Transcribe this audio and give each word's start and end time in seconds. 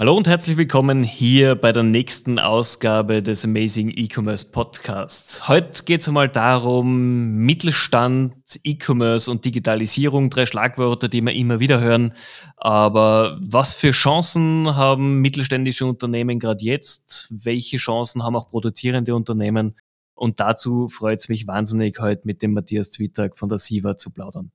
Hallo 0.00 0.16
und 0.16 0.28
herzlich 0.28 0.56
willkommen 0.56 1.02
hier 1.02 1.56
bei 1.56 1.72
der 1.72 1.82
nächsten 1.82 2.38
Ausgabe 2.38 3.20
des 3.20 3.44
Amazing 3.44 3.90
E-Commerce 3.96 4.48
Podcasts. 4.48 5.48
Heute 5.48 5.82
geht 5.82 6.02
es 6.02 6.06
einmal 6.06 6.28
darum, 6.28 7.34
Mittelstand, 7.38 8.60
E-Commerce 8.62 9.28
und 9.28 9.44
Digitalisierung, 9.44 10.30
drei 10.30 10.46
Schlagwörter, 10.46 11.08
die 11.08 11.20
wir 11.20 11.32
immer 11.32 11.58
wieder 11.58 11.80
hören. 11.80 12.14
Aber 12.56 13.38
was 13.40 13.74
für 13.74 13.90
Chancen 13.90 14.76
haben 14.76 15.20
mittelständische 15.20 15.84
Unternehmen 15.84 16.38
gerade 16.38 16.62
jetzt? 16.62 17.26
Welche 17.30 17.78
Chancen 17.78 18.22
haben 18.22 18.36
auch 18.36 18.50
produzierende 18.50 19.16
Unternehmen? 19.16 19.74
Und 20.14 20.38
dazu 20.38 20.86
freut 20.86 21.18
es 21.18 21.28
mich 21.28 21.48
wahnsinnig, 21.48 21.98
heute 21.98 22.22
mit 22.22 22.40
dem 22.40 22.52
Matthias 22.52 22.92
Zwittag 22.92 23.36
von 23.36 23.48
der 23.48 23.58
SIVA 23.58 23.96
zu 23.96 24.10
plaudern. 24.10 24.52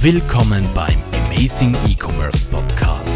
Willkommen 0.00 0.64
beim 0.72 1.00
Amazing 1.36 1.76
E-Commerce 1.86 2.46
Podcast 2.46 3.14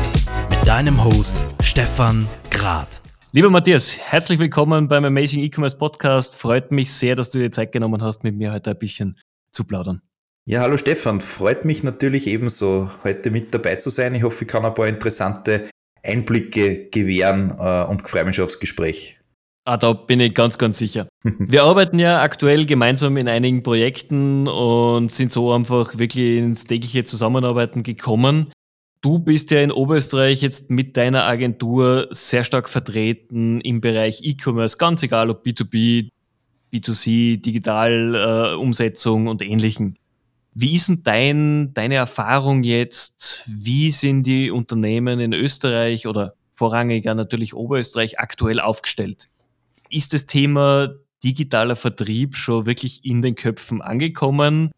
mit 0.51 0.69
deinem 0.69 1.03
Host 1.03 1.35
Stefan 1.63 2.29
Grad. 2.51 3.01
Lieber 3.33 3.49
Matthias, 3.49 3.99
herzlich 3.99 4.39
willkommen 4.39 4.89
beim 4.89 5.07
Amazing 5.07 5.41
E-Commerce 5.41 5.79
Podcast. 5.79 6.37
Freut 6.37 6.71
mich 6.71 6.93
sehr, 6.93 7.17
dass 7.17 7.31
du 7.31 7.39
dir 7.39 7.51
Zeit 7.51 7.73
genommen 7.73 8.03
hast, 8.03 8.23
mit 8.23 8.37
mir 8.37 8.53
heute 8.53 8.73
ein 8.73 8.79
bisschen 8.79 9.19
zu 9.51 9.65
plaudern. 9.65 10.03
Ja, 10.45 10.61
hallo 10.61 10.77
Stefan, 10.77 11.23
freut 11.23 11.65
mich 11.65 11.83
natürlich 11.83 12.27
ebenso, 12.27 12.91
heute 13.05 13.31
mit 13.31 13.55
dabei 13.55 13.77
zu 13.77 13.89
sein. 13.89 14.15
Ich 14.15 14.23
hoffe, 14.23 14.45
ich 14.45 14.51
kann 14.51 14.67
ein 14.67 14.75
paar 14.75 14.87
interessante 14.87 15.71
Einblicke 16.03 16.91
gewähren 16.91 17.57
äh, 17.59 17.85
und 17.85 18.07
freue 18.07 18.27
mich 18.27 18.39
aufs 18.39 18.61
Gespräch. 18.61 19.19
Ah, 19.65 19.79
da 19.79 19.95
bin 19.95 20.21
ich 20.21 20.35
ganz, 20.35 20.59
ganz 20.59 20.77
sicher. 20.77 21.09
Wir 21.39 21.65
arbeiten 21.65 21.99
ja 21.99 22.23
aktuell 22.23 22.65
gemeinsam 22.65 23.17
in 23.17 23.29
einigen 23.29 23.63
Projekten 23.63 24.49
und 24.49 25.13
sind 25.13 25.31
so 25.31 25.53
einfach 25.53 25.99
wirklich 25.99 26.39
ins 26.39 26.65
tägliche 26.65 27.05
Zusammenarbeiten 27.05 27.83
gekommen. 27.83 28.53
Du 29.03 29.19
bist 29.19 29.51
ja 29.51 29.61
in 29.61 29.73
Oberösterreich 29.73 30.43
jetzt 30.43 30.71
mit 30.71 30.97
deiner 30.97 31.25
Agentur 31.25 32.09
sehr 32.11 32.45
stark 32.45 32.69
vertreten 32.69 33.61
im 33.61 33.81
Bereich 33.81 34.21
E-Commerce, 34.23 34.77
ganz 34.77 35.03
egal 35.03 35.31
ob 35.31 35.45
B2B, 35.45 36.11
B2C, 36.73 37.41
Digitalumsetzung 37.41 39.27
äh, 39.27 39.31
und 39.31 39.43
ähnlichen. 39.43 39.99
Wie 40.53 40.75
ist 40.75 40.89
denn 40.89 41.03
dein, 41.03 41.75
deine 41.75 41.95
Erfahrung 41.95 42.63
jetzt? 42.63 43.45
Wie 43.47 43.91
sind 43.91 44.25
die 44.25 44.51
Unternehmen 44.51 45.21
in 45.21 45.33
Österreich 45.33 46.07
oder 46.07 46.35
vorrangiger 46.53 47.15
natürlich 47.15 47.55
Oberösterreich 47.55 48.19
aktuell 48.19 48.61
aufgestellt? 48.61 49.29
Ist 49.89 50.13
das 50.13 50.27
Thema 50.27 50.95
digitaler 51.23 51.77
Vertrieb 51.77 52.37
schon 52.37 52.67
wirklich 52.67 53.05
in 53.05 53.23
den 53.23 53.35
Köpfen 53.35 53.83
angekommen? 53.83 54.71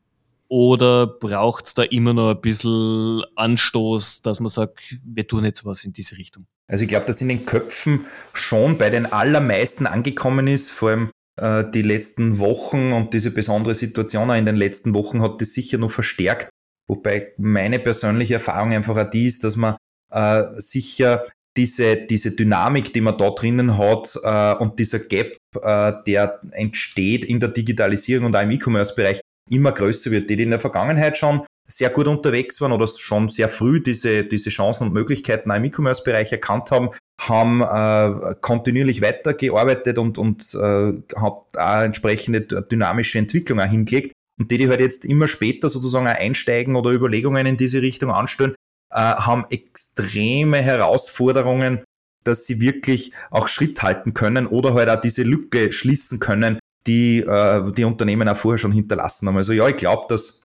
Oder 0.48 1.06
braucht 1.06 1.66
es 1.66 1.74
da 1.74 1.82
immer 1.82 2.12
noch 2.12 2.30
ein 2.30 2.40
bisschen 2.40 3.22
Anstoß, 3.36 4.20
dass 4.20 4.38
man 4.38 4.50
sagt, 4.50 4.98
wir 5.02 5.26
tun 5.26 5.46
jetzt 5.46 5.64
was 5.64 5.84
in 5.84 5.94
diese 5.94 6.18
Richtung? 6.18 6.46
Also 6.68 6.82
ich 6.82 6.88
glaube, 6.88 7.06
dass 7.06 7.22
in 7.22 7.28
den 7.28 7.46
Köpfen 7.46 8.04
schon 8.34 8.76
bei 8.76 8.90
den 8.90 9.06
allermeisten 9.10 9.86
angekommen 9.86 10.46
ist, 10.46 10.70
vor 10.70 10.90
allem 10.90 11.10
äh, 11.36 11.64
die 11.70 11.82
letzten 11.82 12.38
Wochen 12.38 12.92
und 12.92 13.14
diese 13.14 13.30
besondere 13.30 13.74
Situation 13.74 14.30
auch 14.30 14.34
in 14.34 14.44
den 14.44 14.56
letzten 14.56 14.92
Wochen 14.92 15.22
hat 15.22 15.40
das 15.40 15.54
sicher 15.54 15.78
noch 15.78 15.90
verstärkt. 15.90 16.50
Wobei 16.86 17.32
meine 17.38 17.78
persönliche 17.78 18.34
Erfahrung 18.34 18.72
einfach 18.72 18.96
auch 18.96 19.10
die 19.10 19.26
ist, 19.26 19.44
dass 19.44 19.56
man 19.56 19.76
äh, 20.10 20.44
sicher 20.56 21.24
diese, 21.56 21.96
diese 21.96 22.32
Dynamik, 22.32 22.92
die 22.92 23.00
man 23.00 23.18
da 23.18 23.30
drinnen 23.30 23.76
hat 23.76 24.18
äh, 24.22 24.54
und 24.62 24.78
dieser 24.78 25.00
Gap, 25.00 25.36
äh, 25.60 25.92
der 26.06 26.40
entsteht 26.52 27.24
in 27.24 27.40
der 27.40 27.50
Digitalisierung 27.50 28.26
und 28.26 28.36
auch 28.36 28.42
im 28.42 28.50
E-Commerce-Bereich, 28.50 29.20
immer 29.50 29.72
größer 29.72 30.10
wird, 30.10 30.30
die, 30.30 30.36
die 30.36 30.44
in 30.44 30.50
der 30.50 30.60
Vergangenheit 30.60 31.18
schon 31.18 31.42
sehr 31.68 31.90
gut 31.90 32.06
unterwegs 32.06 32.60
waren 32.60 32.72
oder 32.72 32.86
schon 32.86 33.28
sehr 33.28 33.48
früh 33.48 33.80
diese, 33.80 34.24
diese 34.24 34.50
Chancen 34.50 34.88
und 34.88 34.92
Möglichkeiten 34.92 35.50
auch 35.50 35.56
im 35.56 35.64
E-Commerce-Bereich 35.64 36.32
erkannt 36.32 36.70
haben, 36.70 36.90
haben 37.20 37.60
äh, 37.60 38.34
kontinuierlich 38.40 39.00
weitergearbeitet 39.00 39.98
und, 39.98 40.18
und 40.18 40.54
äh, 40.54 40.92
hat 41.16 41.56
auch 41.56 41.82
entsprechende 41.82 42.42
dynamische 42.42 43.18
Entwicklung 43.18 43.60
auch 43.60 43.70
hingelegt. 43.70 44.12
Und 44.40 44.50
die, 44.50 44.58
die 44.58 44.68
halt 44.68 44.80
jetzt 44.80 45.04
immer 45.04 45.28
später 45.28 45.68
sozusagen 45.68 46.06
einsteigen 46.06 46.74
oder 46.74 46.90
Überlegungen 46.90 47.46
in 47.46 47.56
diese 47.56 47.82
Richtung 47.82 48.10
anstellen, 48.10 48.54
äh, 48.92 48.96
haben 48.96 49.46
extreme 49.50 50.58
Herausforderungen, 50.58 51.84
dass 52.24 52.46
sie 52.46 52.60
wirklich 52.60 53.12
auch 53.30 53.48
Schritt 53.48 53.82
halten 53.82 54.14
können 54.14 54.46
oder 54.46 54.74
halt 54.74 54.88
auch 54.88 55.00
diese 55.00 55.22
Lücke 55.22 55.72
schließen 55.72 56.20
können, 56.20 56.58
die 56.86 57.20
äh, 57.20 57.72
die 57.72 57.84
Unternehmen 57.84 58.28
auch 58.28 58.36
vorher 58.36 58.58
schon 58.58 58.72
hinterlassen 58.72 59.28
haben. 59.28 59.36
Also 59.36 59.52
ja, 59.52 59.68
ich 59.68 59.76
glaube, 59.76 60.06
dass 60.08 60.42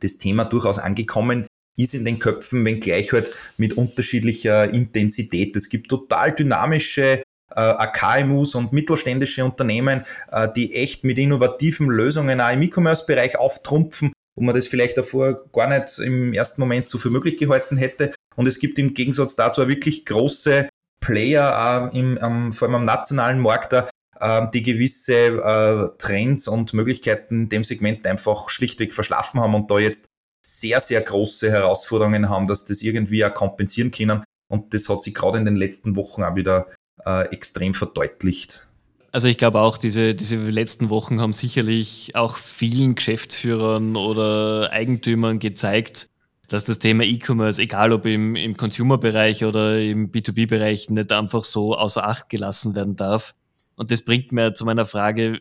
das 0.00 0.18
Thema 0.18 0.44
durchaus 0.44 0.78
angekommen 0.78 1.46
ist 1.76 1.94
in 1.94 2.04
den 2.04 2.18
Köpfen, 2.18 2.64
wenngleich 2.64 3.12
halt 3.12 3.32
mit 3.56 3.76
unterschiedlicher 3.76 4.70
Intensität. 4.70 5.56
Es 5.56 5.68
gibt 5.68 5.88
total 5.88 6.34
dynamische 6.34 7.22
äh, 7.54 7.86
KMUs 7.92 8.54
und 8.54 8.72
mittelständische 8.72 9.44
Unternehmen, 9.44 10.04
äh, 10.30 10.48
die 10.54 10.74
echt 10.74 11.04
mit 11.04 11.18
innovativen 11.18 11.88
Lösungen 11.88 12.40
auch 12.40 12.52
im 12.52 12.62
E-Commerce-Bereich 12.62 13.38
auftrumpfen 13.38 14.12
wo 14.40 14.44
man 14.44 14.54
das 14.54 14.66
vielleicht 14.66 14.96
davor 14.96 15.44
gar 15.52 15.68
nicht 15.68 15.98
im 15.98 16.32
ersten 16.32 16.62
Moment 16.62 16.88
so 16.88 16.96
für 16.96 17.10
möglich 17.10 17.36
gehalten 17.36 17.76
hätte. 17.76 18.14
Und 18.36 18.46
es 18.46 18.58
gibt 18.58 18.78
im 18.78 18.94
Gegensatz 18.94 19.36
dazu 19.36 19.68
wirklich 19.68 20.06
große 20.06 20.70
Player, 21.00 21.90
äh, 21.92 21.98
im, 21.98 22.18
ähm, 22.22 22.54
vor 22.54 22.66
allem 22.66 22.76
am 22.76 22.84
nationalen 22.86 23.38
Markt, 23.38 23.74
äh, 23.74 24.46
die 24.54 24.62
gewisse 24.62 25.12
äh, 25.14 25.90
Trends 25.98 26.48
und 26.48 26.72
Möglichkeiten 26.72 27.42
in 27.42 27.48
dem 27.50 27.64
Segment 27.64 28.06
einfach 28.06 28.48
schlichtweg 28.48 28.94
verschlafen 28.94 29.40
haben 29.40 29.54
und 29.54 29.70
da 29.70 29.78
jetzt 29.78 30.06
sehr, 30.42 30.80
sehr 30.80 31.02
große 31.02 31.50
Herausforderungen 31.50 32.30
haben, 32.30 32.46
dass 32.46 32.64
das 32.64 32.80
irgendwie 32.80 33.22
auch 33.26 33.34
kompensieren 33.34 33.90
können. 33.90 34.24
Und 34.50 34.72
das 34.72 34.88
hat 34.88 35.02
sich 35.02 35.14
gerade 35.14 35.36
in 35.36 35.44
den 35.44 35.56
letzten 35.56 35.96
Wochen 35.96 36.22
auch 36.22 36.34
wieder 36.34 36.68
äh, 37.04 37.26
extrem 37.28 37.74
verdeutlicht. 37.74 38.66
Also 39.12 39.28
ich 39.28 39.38
glaube 39.38 39.60
auch, 39.60 39.76
diese, 39.76 40.14
diese 40.14 40.36
letzten 40.36 40.88
Wochen 40.88 41.20
haben 41.20 41.32
sicherlich 41.32 42.14
auch 42.14 42.36
vielen 42.36 42.94
Geschäftsführern 42.94 43.96
oder 43.96 44.70
Eigentümern 44.70 45.40
gezeigt, 45.40 46.08
dass 46.46 46.64
das 46.64 46.78
Thema 46.78 47.04
E-Commerce, 47.04 47.60
egal 47.60 47.92
ob 47.92 48.06
im, 48.06 48.36
im 48.36 48.56
Consumer-Bereich 48.56 49.44
oder 49.44 49.80
im 49.80 50.12
B2B-Bereich, 50.12 50.90
nicht 50.90 51.10
einfach 51.12 51.44
so 51.44 51.76
außer 51.76 52.06
Acht 52.06 52.28
gelassen 52.28 52.76
werden 52.76 52.94
darf. 52.96 53.34
Und 53.74 53.90
das 53.90 54.02
bringt 54.02 54.30
mir 54.30 54.54
zu 54.54 54.64
meiner 54.64 54.86
Frage, 54.86 55.40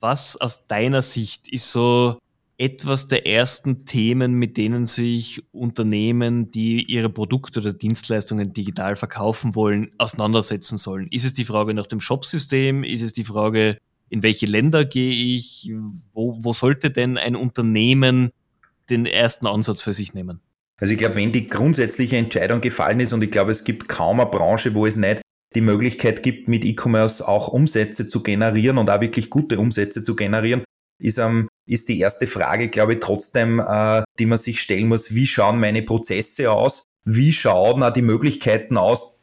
was 0.00 0.36
aus 0.36 0.66
deiner 0.66 1.02
Sicht 1.02 1.48
ist 1.48 1.70
so 1.70 2.18
etwas 2.56 3.08
der 3.08 3.26
ersten 3.26 3.84
Themen, 3.84 4.34
mit 4.34 4.56
denen 4.56 4.86
sich 4.86 5.42
Unternehmen, 5.52 6.50
die 6.50 6.84
ihre 6.84 7.10
Produkte 7.10 7.60
oder 7.60 7.72
Dienstleistungen 7.72 8.52
digital 8.52 8.96
verkaufen 8.96 9.54
wollen, 9.54 9.90
auseinandersetzen 9.98 10.78
sollen? 10.78 11.08
Ist 11.10 11.24
es 11.24 11.34
die 11.34 11.44
Frage 11.44 11.74
nach 11.74 11.86
dem 11.86 12.00
Shopsystem? 12.00 12.84
Ist 12.84 13.02
es 13.02 13.12
die 13.12 13.24
Frage, 13.24 13.78
in 14.08 14.22
welche 14.22 14.46
Länder 14.46 14.84
gehe 14.84 15.36
ich? 15.36 15.72
Wo, 16.12 16.38
wo 16.42 16.52
sollte 16.52 16.90
denn 16.90 17.18
ein 17.18 17.34
Unternehmen 17.34 18.30
den 18.90 19.06
ersten 19.06 19.46
Ansatz 19.46 19.82
für 19.82 19.92
sich 19.92 20.14
nehmen? 20.14 20.40
Also 20.76 20.92
ich 20.92 20.98
glaube, 20.98 21.16
wenn 21.16 21.32
die 21.32 21.46
grundsätzliche 21.46 22.16
Entscheidung 22.16 22.60
gefallen 22.60 23.00
ist 23.00 23.12
und 23.12 23.22
ich 23.22 23.30
glaube, 23.30 23.52
es 23.52 23.64
gibt 23.64 23.88
kaum 23.88 24.20
eine 24.20 24.30
Branche, 24.30 24.74
wo 24.74 24.86
es 24.86 24.96
nicht 24.96 25.22
die 25.54 25.60
Möglichkeit 25.60 26.22
gibt, 26.22 26.48
mit 26.48 26.64
E-Commerce 26.64 27.26
auch 27.26 27.48
Umsätze 27.48 28.08
zu 28.08 28.22
generieren 28.22 28.78
und 28.78 28.90
auch 28.90 29.00
wirklich 29.00 29.30
gute 29.30 29.58
Umsätze 29.58 30.02
zu 30.02 30.16
generieren, 30.16 30.64
ist, 31.04 31.18
ähm, 31.18 31.48
ist 31.68 31.88
die 31.88 32.00
erste 32.00 32.26
Frage, 32.26 32.68
glaube 32.68 32.94
ich, 32.94 33.00
trotzdem, 33.00 33.60
äh, 33.60 34.02
die 34.18 34.26
man 34.26 34.38
sich 34.38 34.60
stellen 34.60 34.88
muss, 34.88 35.14
wie 35.14 35.26
schauen 35.26 35.60
meine 35.60 35.82
Prozesse 35.82 36.50
aus? 36.50 36.84
Wie 37.04 37.32
schauen 37.32 37.82
auch 37.82 37.92
die 37.92 38.02
Möglichkeiten 38.02 38.78
aus, 38.78 39.18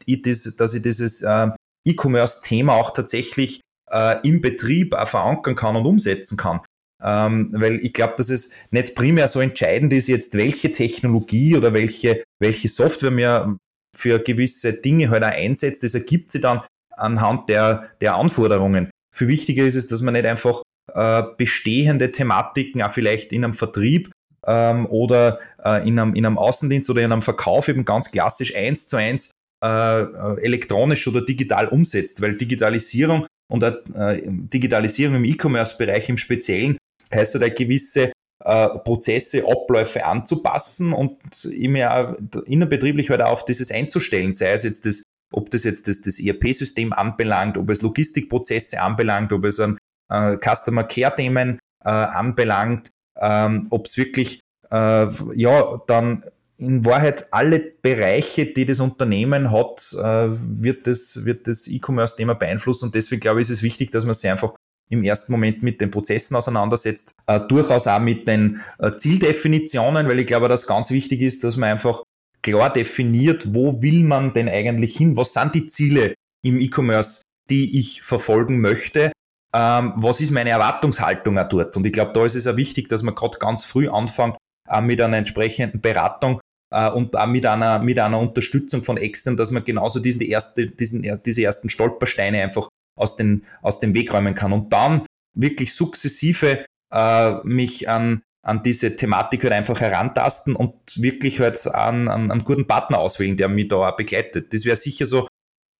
dass 0.56 0.74
ich 0.74 0.82
dieses 0.82 1.22
äh, 1.22 1.48
E-Commerce-Thema 1.84 2.74
auch 2.74 2.92
tatsächlich 2.92 3.60
äh, 3.90 4.26
im 4.26 4.40
Betrieb 4.40 4.94
auch 4.94 5.08
verankern 5.08 5.56
kann 5.56 5.76
und 5.76 5.86
umsetzen 5.86 6.36
kann? 6.36 6.60
Ähm, 7.02 7.50
weil 7.52 7.84
ich 7.84 7.92
glaube, 7.92 8.14
dass 8.16 8.30
es 8.30 8.50
nicht 8.70 8.94
primär 8.94 9.26
so 9.26 9.40
entscheidend 9.40 9.92
ist, 9.92 10.06
jetzt 10.06 10.34
welche 10.36 10.70
Technologie 10.70 11.56
oder 11.56 11.72
welche, 11.72 12.22
welche 12.40 12.68
Software 12.68 13.10
mir 13.10 13.56
für 13.96 14.20
gewisse 14.20 14.72
Dinge 14.72 15.10
halt 15.10 15.24
auch 15.24 15.32
einsetzt. 15.32 15.82
Das 15.82 15.94
ergibt 15.94 16.30
sich 16.30 16.42
dann 16.42 16.62
anhand 16.90 17.48
der, 17.48 17.90
der 18.00 18.14
Anforderungen. 18.14 18.90
Für 19.12 19.26
wichtiger 19.26 19.64
ist 19.64 19.74
es, 19.74 19.88
dass 19.88 20.00
man 20.00 20.14
nicht 20.14 20.26
einfach 20.26 20.61
äh, 20.94 21.22
bestehende 21.36 22.10
Thematiken 22.12 22.82
auch 22.82 22.90
vielleicht 22.90 23.32
in 23.32 23.44
einem 23.44 23.54
Vertrieb 23.54 24.10
ähm, 24.46 24.86
oder 24.86 25.38
äh, 25.64 25.86
in, 25.86 25.98
einem, 25.98 26.14
in 26.14 26.26
einem 26.26 26.38
Außendienst 26.38 26.90
oder 26.90 27.02
in 27.02 27.12
einem 27.12 27.22
Verkauf 27.22 27.68
eben 27.68 27.84
ganz 27.84 28.10
klassisch 28.10 28.54
eins 28.56 28.86
zu 28.86 28.96
eins 28.96 29.30
äh, 29.64 30.02
äh 30.02 30.40
elektronisch 30.42 31.06
oder 31.06 31.24
digital 31.24 31.68
umsetzt, 31.68 32.20
weil 32.20 32.36
Digitalisierung 32.36 33.26
und 33.50 33.62
äh, 33.62 34.22
Digitalisierung 34.26 35.16
im 35.16 35.24
E-Commerce-Bereich 35.24 36.08
im 36.08 36.18
Speziellen 36.18 36.78
heißt 37.14 37.38
halt 37.38 37.56
gewisse 37.56 38.12
Prozesse, 38.44 39.44
Abläufe 39.46 40.04
anzupassen 40.04 40.92
und 40.92 41.44
immer 41.44 42.16
innerbetrieblich 42.44 43.08
halt 43.08 43.22
auf 43.22 43.44
dieses 43.44 43.70
einzustellen, 43.70 44.32
sei 44.32 44.50
es 44.50 44.64
jetzt 44.64 44.84
das 44.84 45.04
ob 45.32 45.50
das 45.50 45.64
jetzt 45.64 45.88
das, 45.88 46.00
das 46.02 46.18
ERP-System 46.18 46.92
anbelangt, 46.92 47.56
ob 47.56 47.70
es 47.70 47.82
Logistikprozesse 47.82 48.80
anbelangt, 48.80 49.32
ob 49.32 49.44
es 49.44 49.58
ein 49.58 49.78
äh, 50.12 50.36
Customer 50.36 50.84
Care 50.84 51.14
Themen 51.16 51.58
äh, 51.84 51.88
anbelangt, 51.88 52.88
ähm, 53.20 53.66
ob 53.70 53.86
es 53.86 53.96
wirklich 53.96 54.40
äh, 54.70 55.08
ja 55.34 55.82
dann 55.86 56.24
in 56.58 56.84
Wahrheit 56.84 57.26
alle 57.32 57.58
Bereiche, 57.58 58.46
die 58.46 58.66
das 58.66 58.78
Unternehmen 58.78 59.50
hat, 59.50 59.92
äh, 59.94 60.28
wird 60.38 60.86
das, 60.86 61.24
wird 61.24 61.48
das 61.48 61.66
E-Commerce-Thema 61.66 62.34
beeinflussen. 62.34 62.86
Und 62.86 62.94
deswegen 62.94 63.20
glaube 63.20 63.40
ich, 63.40 63.48
ist 63.48 63.58
es 63.58 63.62
wichtig, 63.62 63.90
dass 63.90 64.04
man 64.04 64.14
sich 64.14 64.30
einfach 64.30 64.54
im 64.88 65.02
ersten 65.02 65.32
Moment 65.32 65.62
mit 65.62 65.80
den 65.80 65.90
Prozessen 65.90 66.36
auseinandersetzt, 66.36 67.14
äh, 67.26 67.40
durchaus 67.40 67.86
auch 67.86 67.98
mit 67.98 68.28
den 68.28 68.60
äh, 68.78 68.94
Zieldefinitionen, 68.94 70.06
weil 70.06 70.20
ich 70.20 70.26
glaube, 70.26 70.48
dass 70.48 70.66
ganz 70.66 70.90
wichtig 70.90 71.22
ist, 71.22 71.42
dass 71.44 71.56
man 71.56 71.70
einfach 71.70 72.02
klar 72.42 72.72
definiert, 72.72 73.54
wo 73.54 73.80
will 73.82 74.04
man 74.04 74.32
denn 74.32 74.48
eigentlich 74.48 74.96
hin, 74.96 75.16
was 75.16 75.32
sind 75.32 75.54
die 75.54 75.66
Ziele 75.66 76.14
im 76.44 76.60
E-Commerce, 76.60 77.22
die 77.50 77.78
ich 77.78 78.02
verfolgen 78.02 78.60
möchte, 78.60 79.11
ähm, 79.54 79.92
was 79.96 80.20
ist 80.20 80.30
meine 80.30 80.50
Erwartungshaltung 80.50 81.38
auch 81.38 81.48
dort. 81.48 81.76
Und 81.76 81.86
ich 81.86 81.92
glaube, 81.92 82.12
da 82.12 82.24
ist 82.24 82.34
es 82.34 82.46
auch 82.46 82.56
wichtig, 82.56 82.88
dass 82.88 83.02
man 83.02 83.14
gerade 83.14 83.38
ganz 83.38 83.64
früh 83.64 83.88
anfängt 83.88 84.36
äh, 84.68 84.80
mit 84.80 85.00
einer 85.00 85.18
entsprechenden 85.18 85.80
Beratung 85.80 86.40
äh, 86.72 86.90
und 86.90 87.16
auch 87.16 87.26
mit 87.26 87.44
einer, 87.46 87.78
mit 87.78 87.98
einer 87.98 88.18
Unterstützung 88.18 88.82
von 88.82 88.96
extern, 88.96 89.36
dass 89.36 89.50
man 89.50 89.64
genauso 89.64 90.00
diesen 90.00 90.22
erste, 90.22 90.66
diesen, 90.66 91.20
diese 91.24 91.42
ersten 91.42 91.70
Stolpersteine 91.70 92.42
einfach 92.42 92.68
aus, 92.98 93.16
den, 93.16 93.44
aus 93.60 93.80
dem 93.80 93.94
Weg 93.94 94.12
räumen 94.12 94.34
kann. 94.34 94.52
Und 94.52 94.72
dann 94.72 95.06
wirklich 95.34 95.74
sukzessive 95.74 96.64
äh, 96.92 97.32
mich 97.44 97.88
an, 97.88 98.22
an 98.44 98.62
diese 98.62 98.96
Thematik 98.96 99.44
halt 99.44 99.52
einfach 99.52 99.80
herantasten 99.80 100.56
und 100.56 100.74
wirklich 100.96 101.40
halt 101.40 101.66
an, 101.66 102.08
an 102.08 102.30
einen 102.30 102.44
guten 102.44 102.66
Partner 102.66 102.98
auswählen, 102.98 103.36
der 103.36 103.48
mich 103.48 103.68
da 103.68 103.76
auch 103.76 103.96
begleitet. 103.96 104.52
Das 104.52 104.64
wäre 104.64 104.76
sicher 104.76 105.06
so, 105.06 105.28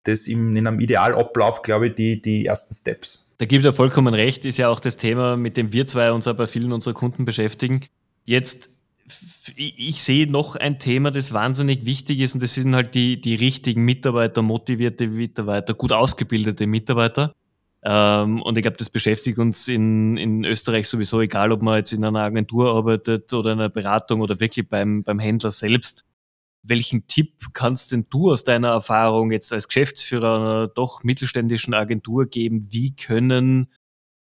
das 0.05 0.27
im, 0.27 0.57
in 0.57 0.67
einem 0.67 0.81
Idealablauf, 0.81 1.63
glaube 1.63 1.89
ich, 1.89 1.95
die, 1.95 2.21
die 2.21 2.47
ersten 2.47 2.75
Steps. 2.75 3.32
Da 3.43 3.47
gibt 3.47 3.65
er 3.65 3.73
vollkommen 3.73 4.15
recht, 4.15 4.45
ist 4.45 4.59
ja 4.59 4.69
auch 4.69 4.79
das 4.79 4.97
Thema, 4.97 5.37
mit 5.37 5.57
dem 5.57 5.73
wir 5.73 5.85
zwei 5.85 6.13
uns 6.13 6.29
auch 6.29 6.37
bei 6.37 6.47
vielen 6.47 6.71
unserer 6.71 6.95
Kunden 6.95 7.25
beschäftigen. 7.25 7.81
Jetzt, 8.25 8.71
ich 9.57 10.01
sehe 10.01 10.31
noch 10.31 10.55
ein 10.55 10.79
Thema, 10.79 11.11
das 11.11 11.33
wahnsinnig 11.33 11.85
wichtig 11.85 12.21
ist, 12.21 12.35
und 12.35 12.43
das 12.45 12.55
sind 12.55 12.73
halt 12.73 12.95
die, 12.95 13.21
die 13.21 13.35
richtigen 13.35 13.85
Mitarbeiter, 13.85 14.43
motivierte 14.43 15.09
Mitarbeiter, 15.09 15.75
gut 15.75 15.91
ausgebildete 15.91 16.69
Mitarbeiter. 16.69 17.35
Ähm, 17.83 18.43
und 18.43 18.59
ich 18.59 18.63
glaube, 18.63 18.77
das 18.77 18.91
beschäftigt 18.91 19.41
uns 19.41 19.67
in, 19.67 20.17
in 20.19 20.45
Österreich 20.45 20.87
sowieso, 20.87 21.21
egal 21.21 21.51
ob 21.51 21.63
man 21.63 21.79
jetzt 21.79 21.93
in 21.93 22.05
einer 22.05 22.21
Agentur 22.21 22.73
arbeitet 22.73 23.33
oder 23.33 23.55
in 23.55 23.59
einer 23.59 23.71
Beratung 23.71 24.21
oder 24.21 24.39
wirklich 24.39 24.69
beim, 24.69 25.03
beim 25.03 25.19
Händler 25.19 25.51
selbst. 25.51 26.05
Welchen 26.65 27.07
Tipp 27.09 27.49
kannst 27.53 27.93
denn 27.93 28.07
du 28.09 28.31
aus 28.31 28.45
deiner 28.45 28.69
Erfahrung 28.69 29.33
jetzt 29.33 29.53
als 29.53 29.67
Geschäftsführer 29.67 30.37
einer 30.37 30.69
doch 30.69 31.03
mittelständischen 31.03 31.75
Agentur 31.75 32.27
geben? 32.27 32.69
Wie 32.71 32.95
können 32.95 33.69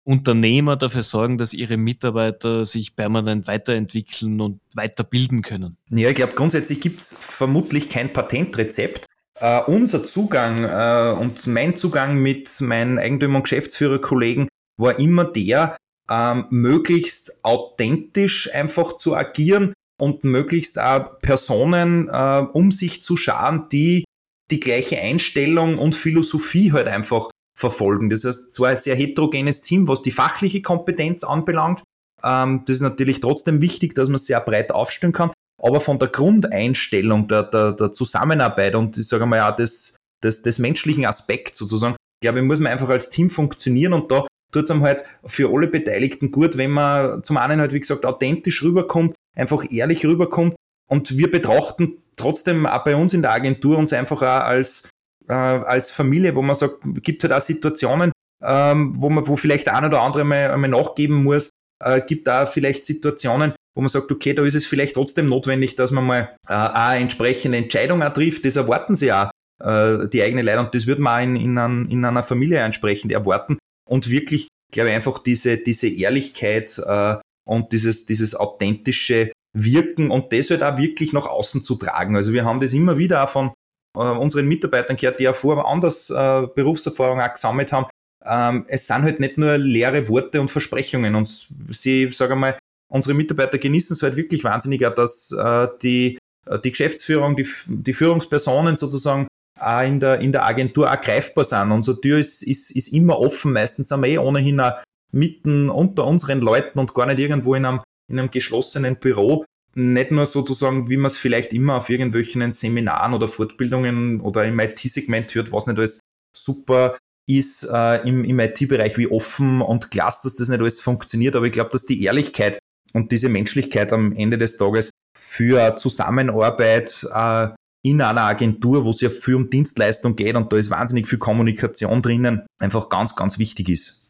Unternehmer 0.05 0.75
dafür 0.75 1.03
sorgen, 1.03 1.37
dass 1.37 1.53
ihre 1.53 1.77
Mitarbeiter 1.77 2.65
sich 2.65 2.95
permanent 2.95 3.47
weiterentwickeln 3.47 4.41
und 4.41 4.61
weiterbilden 4.73 5.41
können? 5.41 5.77
Ja, 5.89 6.09
ich 6.09 6.15
glaube, 6.15 6.33
grundsätzlich 6.33 6.81
gibt 6.81 7.01
es 7.01 7.13
vermutlich 7.13 7.89
kein 7.89 8.11
Patentrezept. 8.11 9.05
Uh, 9.41 9.61
unser 9.65 10.05
Zugang 10.05 10.63
uh, 10.63 11.19
und 11.19 11.47
mein 11.47 11.75
Zugang 11.75 12.19
mit 12.19 12.61
meinen 12.61 12.99
Eigentümer- 12.99 13.37
und 13.37 13.43
Geschäftsführerkollegen 13.43 14.47
war 14.77 14.99
immer 14.99 15.25
der, 15.25 15.75
uh, 16.09 16.43
möglichst 16.51 17.43
authentisch 17.43 18.53
einfach 18.53 18.97
zu 18.97 19.15
agieren 19.15 19.73
und 19.99 20.23
möglichst 20.23 20.79
auch 20.79 21.19
Personen 21.19 22.09
äh, 22.09 22.45
um 22.53 22.71
sich 22.71 23.01
zu 23.01 23.17
scharen, 23.17 23.67
die 23.71 24.03
die 24.51 24.59
gleiche 24.59 24.99
Einstellung 24.99 25.77
und 25.77 25.95
Philosophie 25.95 26.71
halt 26.71 26.87
einfach 26.87 27.29
verfolgen. 27.57 28.09
Das 28.09 28.23
heißt, 28.23 28.53
zwar 28.53 28.69
ein 28.69 28.77
sehr 28.77 28.95
heterogenes 28.95 29.61
Team, 29.61 29.87
was 29.87 30.01
die 30.01 30.11
fachliche 30.11 30.61
Kompetenz 30.61 31.23
anbelangt. 31.23 31.83
Ähm, 32.23 32.63
das 32.65 32.77
ist 32.77 32.81
natürlich 32.81 33.21
trotzdem 33.21 33.61
wichtig, 33.61 33.95
dass 33.95 34.09
man 34.09 34.17
sehr 34.17 34.41
breit 34.41 34.71
aufstellen 34.71 35.13
kann. 35.13 35.31
Aber 35.61 35.79
von 35.79 35.99
der 35.99 36.09
Grundeinstellung 36.09 37.27
der, 37.27 37.43
der, 37.43 37.73
der 37.73 37.91
Zusammenarbeit 37.91 38.75
und 38.75 38.97
ich 38.97 39.07
sage 39.07 39.25
mal 39.25 39.37
ja 39.37 39.51
des, 39.51 39.95
des, 40.23 40.41
des 40.41 40.59
menschlichen 40.59 41.05
Aspekts 41.05 41.57
sozusagen, 41.57 41.95
glaube 42.21 42.39
ich, 42.39 42.45
muss 42.45 42.59
man 42.59 42.71
einfach 42.71 42.89
als 42.89 43.09
Team 43.09 43.29
funktionieren 43.29 43.93
und 43.93 44.11
da 44.11 44.27
tut 44.51 44.65
es 44.65 44.71
einem 44.71 44.83
halt 44.83 45.03
für 45.25 45.53
alle 45.53 45.67
Beteiligten 45.67 46.31
gut, 46.31 46.57
wenn 46.57 46.71
man 46.71 47.23
zum 47.23 47.37
einen 47.37 47.59
halt, 47.59 47.71
wie 47.71 47.79
gesagt, 47.79 48.05
authentisch 48.05 48.63
rüberkommt, 48.63 49.15
einfach 49.35 49.65
ehrlich 49.71 50.05
rüberkommt 50.05 50.55
und 50.89 51.17
wir 51.17 51.29
betrachten 51.29 51.97
trotzdem 52.15 52.65
auch 52.65 52.83
bei 52.83 52.95
uns 52.95 53.13
in 53.13 53.21
der 53.21 53.31
Agentur 53.31 53.77
uns 53.77 53.93
einfach 53.93 54.21
auch 54.21 54.45
als, 54.45 54.89
äh, 55.27 55.33
als 55.33 55.91
Familie, 55.91 56.35
wo 56.35 56.41
man 56.41 56.55
sagt, 56.55 56.81
gibt 57.01 57.23
halt 57.23 57.33
auch 57.33 57.41
Situationen, 57.41 58.11
ähm, 58.43 58.93
wo 58.97 59.09
man, 59.09 59.27
wo 59.27 59.35
vielleicht 59.35 59.69
ein 59.69 59.85
oder 59.85 60.01
andere 60.01 60.23
mal, 60.23 60.51
einmal 60.51 60.69
nachgeben 60.69 61.23
muss, 61.23 61.49
äh, 61.83 62.01
gibt 62.01 62.27
da 62.27 62.45
vielleicht 62.45 62.85
Situationen, 62.85 63.53
wo 63.75 63.81
man 63.81 63.89
sagt, 63.89 64.11
okay, 64.11 64.33
da 64.33 64.43
ist 64.43 64.55
es 64.55 64.65
vielleicht 64.65 64.95
trotzdem 64.95 65.27
notwendig, 65.27 65.75
dass 65.75 65.91
man 65.91 66.05
mal 66.05 66.35
äh, 66.47 66.53
eine 66.53 67.01
entsprechende 67.01 67.57
Entscheidung 67.57 68.03
auch 68.03 68.13
trifft. 68.13 68.45
Das 68.45 68.55
erwarten 68.55 68.95
sie 68.95 69.11
auch, 69.11 69.31
äh, 69.63 70.07
die 70.09 70.21
eigene 70.21 70.41
Leute, 70.41 70.59
und 70.59 70.75
das 70.75 70.85
wird 70.85 70.99
man 70.99 71.19
auch 71.19 71.23
in, 71.23 71.35
in, 71.35 71.57
ein, 71.57 71.89
in 71.89 72.05
einer 72.05 72.23
Familie 72.23 72.59
entsprechend 72.59 73.11
erwarten. 73.11 73.57
Und 73.89 74.09
wirklich, 74.09 74.47
glaube 74.71 74.89
ich, 74.89 74.95
einfach 74.95 75.19
diese, 75.19 75.57
diese 75.57 75.87
Ehrlichkeit 75.87 76.77
äh, 76.85 77.15
und 77.45 77.71
dieses, 77.71 78.05
dieses 78.05 78.35
authentische 78.35 79.31
Wirken 79.55 80.11
und 80.11 80.33
das 80.33 80.49
halt 80.49 80.63
auch 80.63 80.77
wirklich 80.77 81.13
nach 81.13 81.25
außen 81.25 81.63
zu 81.63 81.75
tragen. 81.75 82.15
Also 82.15 82.33
wir 82.33 82.45
haben 82.45 82.59
das 82.59 82.73
immer 82.73 82.97
wieder 82.97 83.23
auch 83.23 83.29
von 83.29 83.51
äh, 83.95 83.99
unseren 83.99 84.47
Mitarbeitern 84.47 84.97
gehört, 84.97 85.19
die 85.19 85.23
ja 85.23 85.33
vorher 85.33 85.65
anders 85.65 86.09
äh, 86.09 86.47
Berufserfahrung 86.55 87.21
auch 87.21 87.33
gesammelt 87.33 87.71
haben. 87.71 87.85
Ähm, 88.25 88.65
es 88.67 88.87
sind 88.87 89.03
halt 89.03 89.19
nicht 89.19 89.37
nur 89.37 89.57
leere 89.57 90.07
Worte 90.09 90.41
und 90.41 90.49
Versprechungen 90.49 91.15
und 91.15 91.47
sie, 91.69 92.09
sage 92.11 92.35
mal, 92.35 92.57
unsere 92.89 93.13
Mitarbeiter 93.13 93.57
genießen 93.57 93.95
es 93.95 94.01
halt 94.01 94.15
wirklich 94.15 94.43
wahnsinnig, 94.43 94.85
auch, 94.85 94.93
dass 94.93 95.31
äh, 95.31 95.67
die, 95.81 96.17
äh, 96.45 96.59
die 96.59 96.71
Geschäftsführung, 96.71 97.35
die, 97.35 97.47
die 97.67 97.93
Führungspersonen 97.93 98.75
sozusagen 98.75 99.27
auch 99.59 99.81
in 99.81 99.99
der, 99.99 100.19
in 100.19 100.31
der 100.31 100.45
Agentur 100.45 100.91
auch 100.91 101.01
greifbar 101.01 101.43
sind. 101.43 101.71
Unsere 101.71 101.99
Tür 101.99 102.17
ist, 102.17 102.43
ist, 102.43 102.71
ist 102.71 102.87
immer 102.87 103.19
offen, 103.19 103.53
meistens 103.53 103.89
sind 103.89 104.01
wir 104.01 104.09
eh 104.09 104.17
ohnehin 104.17 104.59
auch 104.59 104.73
mitten 105.13 105.69
unter 105.69 106.05
unseren 106.05 106.41
Leuten 106.41 106.79
und 106.79 106.93
gar 106.93 107.05
nicht 107.05 107.19
irgendwo 107.19 107.55
in 107.55 107.65
einem, 107.65 107.81
in 108.11 108.19
einem 108.19 108.31
geschlossenen 108.31 108.97
Büro. 108.97 109.45
Nicht 109.75 110.11
nur 110.11 110.25
sozusagen, 110.25 110.89
wie 110.89 110.97
man 110.97 111.07
es 111.07 111.17
vielleicht 111.17 111.53
immer 111.53 111.77
auf 111.77 111.89
irgendwelchen 111.89 112.51
Seminaren 112.51 113.13
oder 113.13 113.27
Fortbildungen 113.27 114.21
oder 114.21 114.45
im 114.45 114.59
IT-Segment 114.59 115.33
hört, 115.33 115.51
was 115.51 115.67
nicht 115.67 115.77
alles 115.77 115.99
super 116.35 116.97
ist 117.27 117.63
äh, 117.71 118.07
im, 118.07 118.23
im 118.23 118.39
IT-Bereich, 118.39 118.97
wie 118.97 119.07
offen 119.07 119.61
und 119.61 119.91
klasse, 119.91 120.21
dass 120.23 120.35
das 120.35 120.49
nicht 120.49 120.59
alles 120.59 120.79
funktioniert. 120.79 121.35
Aber 121.35 121.45
ich 121.45 121.53
glaube, 121.53 121.71
dass 121.71 121.83
die 121.83 122.03
Ehrlichkeit 122.03 122.59
und 122.93 123.11
diese 123.11 123.29
Menschlichkeit 123.29 123.93
am 123.93 124.11
Ende 124.13 124.37
des 124.37 124.57
Tages 124.57 124.91
für 125.17 125.75
Zusammenarbeit 125.77 127.07
äh, 127.13 127.47
in 127.85 128.01
einer 128.01 128.21
Agentur, 128.21 128.85
wo 128.85 128.91
es 128.91 129.01
ja 129.01 129.09
viel 129.09 129.35
um 129.35 129.49
Dienstleistung 129.49 130.15
geht 130.15 130.35
und 130.35 130.51
da 130.51 130.57
ist 130.57 130.69
wahnsinnig 130.69 131.07
viel 131.07 131.19
Kommunikation 131.19 132.01
drinnen, 132.01 132.45
einfach 132.59 132.89
ganz, 132.89 133.15
ganz 133.15 133.37
wichtig 133.37 133.69
ist. 133.69 134.02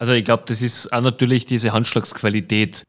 Also 0.00 0.14
ich 0.14 0.24
glaube, 0.24 0.44
das 0.46 0.62
ist 0.62 0.90
auch 0.94 1.02
natürlich 1.02 1.44
diese 1.44 1.74
Handschlagsqualität, 1.74 2.86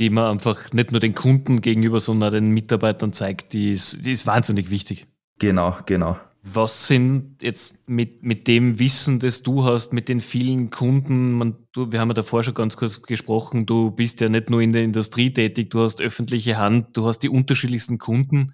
die 0.00 0.10
man 0.10 0.32
einfach 0.32 0.72
nicht 0.72 0.90
nur 0.90 0.98
den 1.00 1.14
Kunden 1.14 1.60
gegenüber, 1.60 2.00
sondern 2.00 2.32
den 2.32 2.50
Mitarbeitern 2.50 3.12
zeigt, 3.12 3.52
die 3.52 3.70
ist, 3.70 4.04
die 4.04 4.10
ist 4.10 4.26
wahnsinnig 4.26 4.68
wichtig. 4.68 5.06
Genau, 5.38 5.76
genau. 5.86 6.18
Was 6.42 6.88
sind 6.88 7.42
jetzt 7.42 7.88
mit, 7.88 8.24
mit 8.24 8.48
dem 8.48 8.80
Wissen, 8.80 9.20
das 9.20 9.44
du 9.44 9.64
hast, 9.64 9.92
mit 9.92 10.08
den 10.08 10.20
vielen 10.20 10.70
Kunden, 10.70 11.32
man, 11.32 11.56
du, 11.72 11.92
wir 11.92 12.00
haben 12.00 12.08
ja 12.08 12.14
davor 12.14 12.42
schon 12.42 12.54
ganz 12.54 12.76
kurz 12.76 13.02
gesprochen, 13.02 13.64
du 13.64 13.92
bist 13.92 14.20
ja 14.20 14.28
nicht 14.28 14.50
nur 14.50 14.60
in 14.60 14.72
der 14.72 14.82
Industrie 14.82 15.32
tätig, 15.32 15.70
du 15.70 15.82
hast 15.82 16.00
öffentliche 16.00 16.58
Hand, 16.58 16.96
du 16.96 17.06
hast 17.06 17.20
die 17.20 17.28
unterschiedlichsten 17.28 17.98
Kunden. 17.98 18.52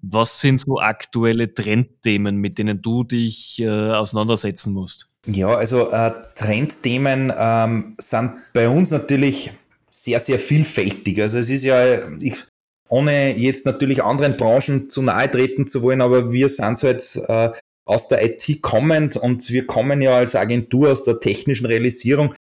Was 0.00 0.40
sind 0.40 0.58
so 0.58 0.80
aktuelle 0.80 1.52
Trendthemen, 1.52 2.36
mit 2.36 2.56
denen 2.56 2.80
du 2.80 3.04
dich 3.04 3.58
äh, 3.60 3.68
auseinandersetzen 3.68 4.72
musst? 4.72 5.11
Ja, 5.26 5.54
also 5.54 5.90
äh, 5.90 6.12
Trendthemen 6.34 7.32
ähm, 7.36 7.94
sind 7.98 8.32
bei 8.52 8.68
uns 8.68 8.90
natürlich 8.90 9.52
sehr, 9.88 10.18
sehr 10.18 10.38
vielfältig. 10.38 11.20
Also 11.20 11.38
es 11.38 11.48
ist 11.48 11.62
ja, 11.62 12.08
ich, 12.18 12.44
ohne 12.88 13.36
jetzt 13.36 13.64
natürlich 13.64 14.02
anderen 14.02 14.36
Branchen 14.36 14.90
zu 14.90 15.00
nahe 15.02 15.30
treten 15.30 15.68
zu 15.68 15.82
wollen, 15.82 16.00
aber 16.00 16.32
wir 16.32 16.48
sind 16.48 16.82
halt 16.82 17.16
äh, 17.28 17.50
aus 17.84 18.08
der 18.08 18.24
IT 18.24 18.62
kommend 18.62 19.16
und 19.16 19.48
wir 19.48 19.66
kommen 19.66 20.02
ja 20.02 20.16
als 20.16 20.34
Agentur 20.34 20.90
aus 20.90 21.04
der 21.04 21.20
technischen 21.20 21.66
Realisierung 21.66 22.34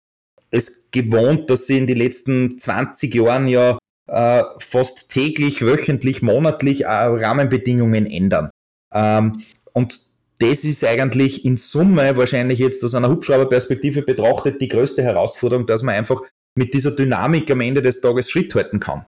es 0.51 0.91
gewohnt, 0.91 1.49
dass 1.51 1.67
sie 1.67 1.79
in 1.79 1.87
den 1.87 1.99
letzten 1.99 2.59
20 2.59 3.15
Jahren 3.15 3.47
ja 3.47 3.79
äh, 4.09 4.43
fast 4.59 5.09
täglich, 5.09 5.63
wöchentlich, 5.63 6.23
monatlich 6.23 6.83
äh, 6.85 6.89
Rahmenbedingungen 6.89 8.07
ändern. 8.07 8.51
Ähm, 8.93 9.43
und 9.73 10.10
das 10.41 10.65
ist 10.65 10.85
eigentlich 10.85 11.45
in 11.45 11.59
Summe 11.59 12.17
wahrscheinlich 12.17 12.59
jetzt 12.59 12.83
aus 12.83 12.95
einer 12.95 13.11
Hubschrauberperspektive 13.11 14.03
betrachtet 14.03 14.61
die 14.61 14.69
größte 14.69 15.03
Herausforderung, 15.03 15.67
dass 15.67 15.83
man 15.83 15.95
einfach 15.95 16.23
mit 16.57 16.73
dieser 16.75 16.93
Dynamik 16.93 17.51
am 17.51 17.61
Ende 17.61 17.83
des 17.83 18.01
Tages 18.01 18.31
Schritt 18.31 18.55
halten 18.55 18.81
kann. 18.81 19.05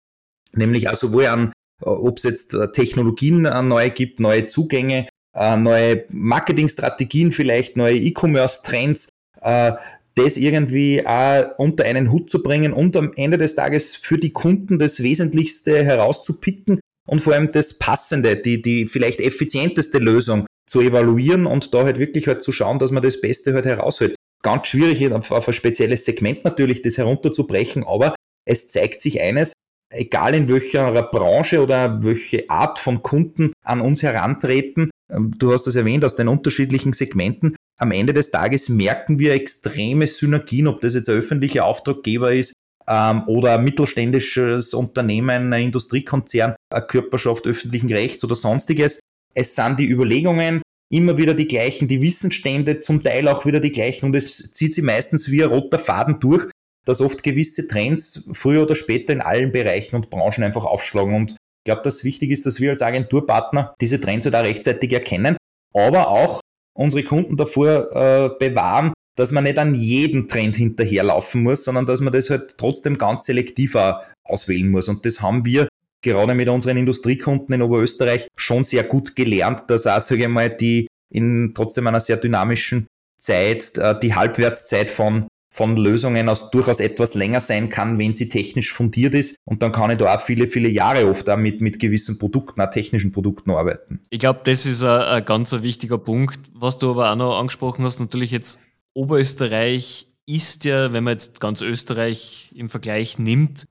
Nämlich 0.55 0.89
auch 0.89 0.97
sowohl 0.97 1.27
an, 1.27 1.53
äh, 1.83 1.89
ob 1.89 2.19
es 2.19 2.25
jetzt 2.25 2.55
äh, 2.55 2.73
Technologien 2.73 3.45
äh, 3.45 3.63
neue 3.63 3.91
gibt, 3.91 4.21
neue 4.21 4.49
Zugänge, 4.49 5.09
neue 5.33 6.07
Marketingstrategien 6.09 7.31
vielleicht, 7.31 7.77
neue 7.77 7.95
E-Commerce-Trends, 7.99 9.11
das 9.41 10.37
irgendwie 10.37 11.07
auch 11.07 11.57
unter 11.57 11.85
einen 11.85 12.11
Hut 12.11 12.33
zu 12.33 12.43
bringen 12.43 12.73
und 12.73 12.97
am 12.97 13.13
Ende 13.15 13.39
des 13.39 13.55
Tages 13.55 13.95
für 13.95 14.19
die 14.19 14.33
Kunden 14.33 14.81
das 14.81 15.01
Wesentlichste 15.01 15.85
herauszupicken 15.85 16.81
und 17.07 17.21
vor 17.21 17.35
allem 17.35 17.53
das 17.53 17.79
Passende, 17.79 18.39
die, 18.39 18.61
die 18.61 18.89
vielleicht 18.89 19.21
effizienteste 19.21 19.99
Lösung 19.99 20.47
zu 20.71 20.81
evaluieren 20.81 21.47
und 21.47 21.75
da 21.75 21.85
halt 21.85 21.99
wirklich 21.99 22.29
halt 22.29 22.43
zu 22.43 22.53
schauen, 22.53 22.79
dass 22.79 22.93
man 22.93 23.03
das 23.03 23.21
Beste 23.21 23.53
halt 23.55 23.67
heraushält. 23.67 24.15
Ganz 24.43 24.69
schwierig 24.69 25.13
auf, 25.13 25.49
ein 25.49 25.55
spezielles 25.55 26.05
Segment 26.05 26.45
natürlich 26.45 26.81
das 26.83 26.97
herunterzubrechen, 26.97 27.85
aber 27.85 28.15
es 28.47 28.71
zeigt 28.71 29.01
sich 29.01 29.21
eines, 29.21 29.53
egal 29.93 30.35
in 30.35 30.49
welcher 30.49 31.03
Branche 31.03 31.61
oder 31.61 32.03
welche 32.05 32.49
Art 32.49 32.79
von 32.79 33.03
Kunden 33.03 33.53
an 33.65 33.81
uns 33.81 34.03
herantreten, 34.03 34.91
ähm, 35.13 35.35
du 35.37 35.53
hast 35.53 35.67
das 35.67 35.75
erwähnt, 35.75 36.05
aus 36.05 36.15
den 36.15 36.29
unterschiedlichen 36.29 36.93
Segmenten, 36.93 37.57
am 37.79 37.91
Ende 37.91 38.15
des 38.15 38.31
Tages 38.31 38.69
merken 38.69 39.19
wir 39.19 39.33
extreme 39.33 40.07
Synergien, 40.07 40.69
ob 40.69 40.81
das 40.83 40.95
jetzt 40.95 41.09
ein 41.09 41.17
öffentlicher 41.17 41.65
Auftraggeber 41.65 42.33
ist 42.33 42.53
ähm, 42.87 43.25
oder 43.27 43.55
ein 43.55 43.65
mittelständisches 43.65 44.73
Unternehmen, 44.73 45.53
ein 45.53 45.65
Industriekonzern, 45.65 46.55
eine 46.73 46.87
Körperschaft 46.87 47.47
öffentlichen 47.47 47.91
Rechts 47.93 48.23
oder 48.23 48.37
sonstiges. 48.37 49.01
Es 49.35 49.55
sind 49.55 49.79
die 49.79 49.89
Überlegungen 49.89 50.63
immer 50.93 51.17
wieder 51.17 51.35
die 51.35 51.47
gleichen, 51.47 51.89
die 51.89 52.03
Wissensstände 52.03 52.81
zum 52.81 53.03
Teil 53.03 53.29
auch 53.29 53.47
wieder 53.47 53.61
die 53.61 53.73
gleichen 53.73 54.07
und 54.07 54.17
es 54.17 54.53
zieht 54.53 54.75
sie 54.75 54.83
meistens 54.83 55.31
wie 55.31 55.43
ein 55.43 55.51
roter 55.51 55.79
Faden 55.79 56.19
durch, 56.19 56.51
dass 56.85 57.01
oft 57.01 57.23
gewisse 57.23 57.69
Trends 57.69 58.29
früher 58.33 58.63
oder 58.63 58.75
später 58.75 59.13
in 59.13 59.21
allen 59.21 59.53
Bereichen 59.53 59.97
und 59.97 60.11
Branchen 60.11 60.43
einfach 60.43 60.65
aufschlagen. 60.65 61.15
Und 61.15 61.33
ich 61.33 61.65
glaube, 61.65 61.83
dass 61.83 62.03
wichtig 62.03 62.31
ist, 62.31 62.47
dass 62.47 62.61
wir 62.61 62.71
als 62.71 62.83
Agenturpartner 62.83 63.75
diese 63.81 64.01
Trends 64.01 64.27
halt 64.27 64.35
auch 64.35 64.43
rechtzeitig 64.43 64.93
erkennen, 64.93 65.37
aber 65.75 66.09
auch 66.09 66.41
unsere 66.77 67.05
Kunden 67.05 67.37
davor 67.37 67.93
äh, 67.93 68.31
bewahren, 68.39 68.93
dass 69.17 69.31
man 69.31 69.45
nicht 69.45 69.59
an 69.59 69.75
jeden 69.75 70.29
Trend 70.29 70.57
hinterherlaufen 70.57 71.43
muss, 71.43 71.65
sondern 71.65 71.87
dass 71.87 72.01
man 72.01 72.13
das 72.13 72.31
halt 72.31 72.57
trotzdem 72.57 72.97
ganz 72.97 73.27
selektiv 73.27 73.77
auswählen 74.25 74.69
muss. 74.69 74.89
Und 74.89 75.05
das 75.05 75.21
haben 75.21 75.45
wir 75.45 75.69
gerade 76.03 76.35
mit 76.35 76.49
unseren 76.49 76.77
Industriekunden 76.77 77.53
in 77.53 77.63
Oberösterreich 77.63 78.29
schon 78.37 78.65
sehr 78.65 78.85
gut 78.85 79.17
gelernt, 79.17 79.65
dass 79.69 79.87
auch, 79.87 80.01
sage 80.01 80.23
ich 80.23 80.29
mal, 80.29 80.51
die 80.51 80.87
in 81.13 81.53
trotzdem 81.55 81.87
einer 81.87 82.01
sehr 82.01 82.17
dynamischen 82.17 82.87
Zeit, 83.21 83.77
äh, 83.79 83.99
die 83.99 84.15
Halbwertszeit 84.15 84.91
von 84.91 85.27
von 85.53 85.77
Lösungen 85.77 86.29
aus 86.29 86.51
durchaus 86.51 86.79
etwas 86.79 87.15
länger 87.15 87.41
sein 87.41 87.69
kann, 87.69 87.99
wenn 87.99 88.15
sie 88.15 88.29
technisch 88.29 88.73
fundiert 88.73 89.15
ist. 89.15 89.37
Und 89.45 89.63
dann 89.63 89.73
kann 89.73 89.91
ich 89.91 89.99
da 89.99 90.15
auch 90.15 90.21
viele, 90.21 90.47
viele 90.47 90.69
Jahre 90.69 91.09
oft 91.11 91.29
auch 91.29 91.37
mit, 91.37 91.61
mit 91.61 91.81
gewissen 91.81 92.19
Produkten, 92.19 92.61
auch 92.61 92.71
technischen 92.71 93.11
Produkten 93.11 93.51
arbeiten. 93.51 94.01
Ich 94.11 94.21
glaube, 94.21 94.41
das 94.45 94.65
ist 94.65 94.85
ein, 94.85 95.03
ein 95.03 95.25
ganz 95.25 95.53
wichtiger 95.53 95.99
Punkt. 95.99 96.39
Was 96.55 96.79
du 96.79 96.93
aber 96.93 97.11
auch 97.11 97.17
noch 97.17 97.39
angesprochen 97.39 97.85
hast, 97.85 97.99
natürlich 97.99 98.31
jetzt 98.31 98.61
Oberösterreich 98.95 100.07
ist 100.27 100.65
ja, 100.65 100.93
wenn 100.93 101.05
man 101.05 101.15
jetzt 101.15 101.41
ganz 101.41 101.61
Österreich 101.61 102.53
im 102.55 102.69
Vergleich 102.69 103.19
nimmt, 103.19 103.67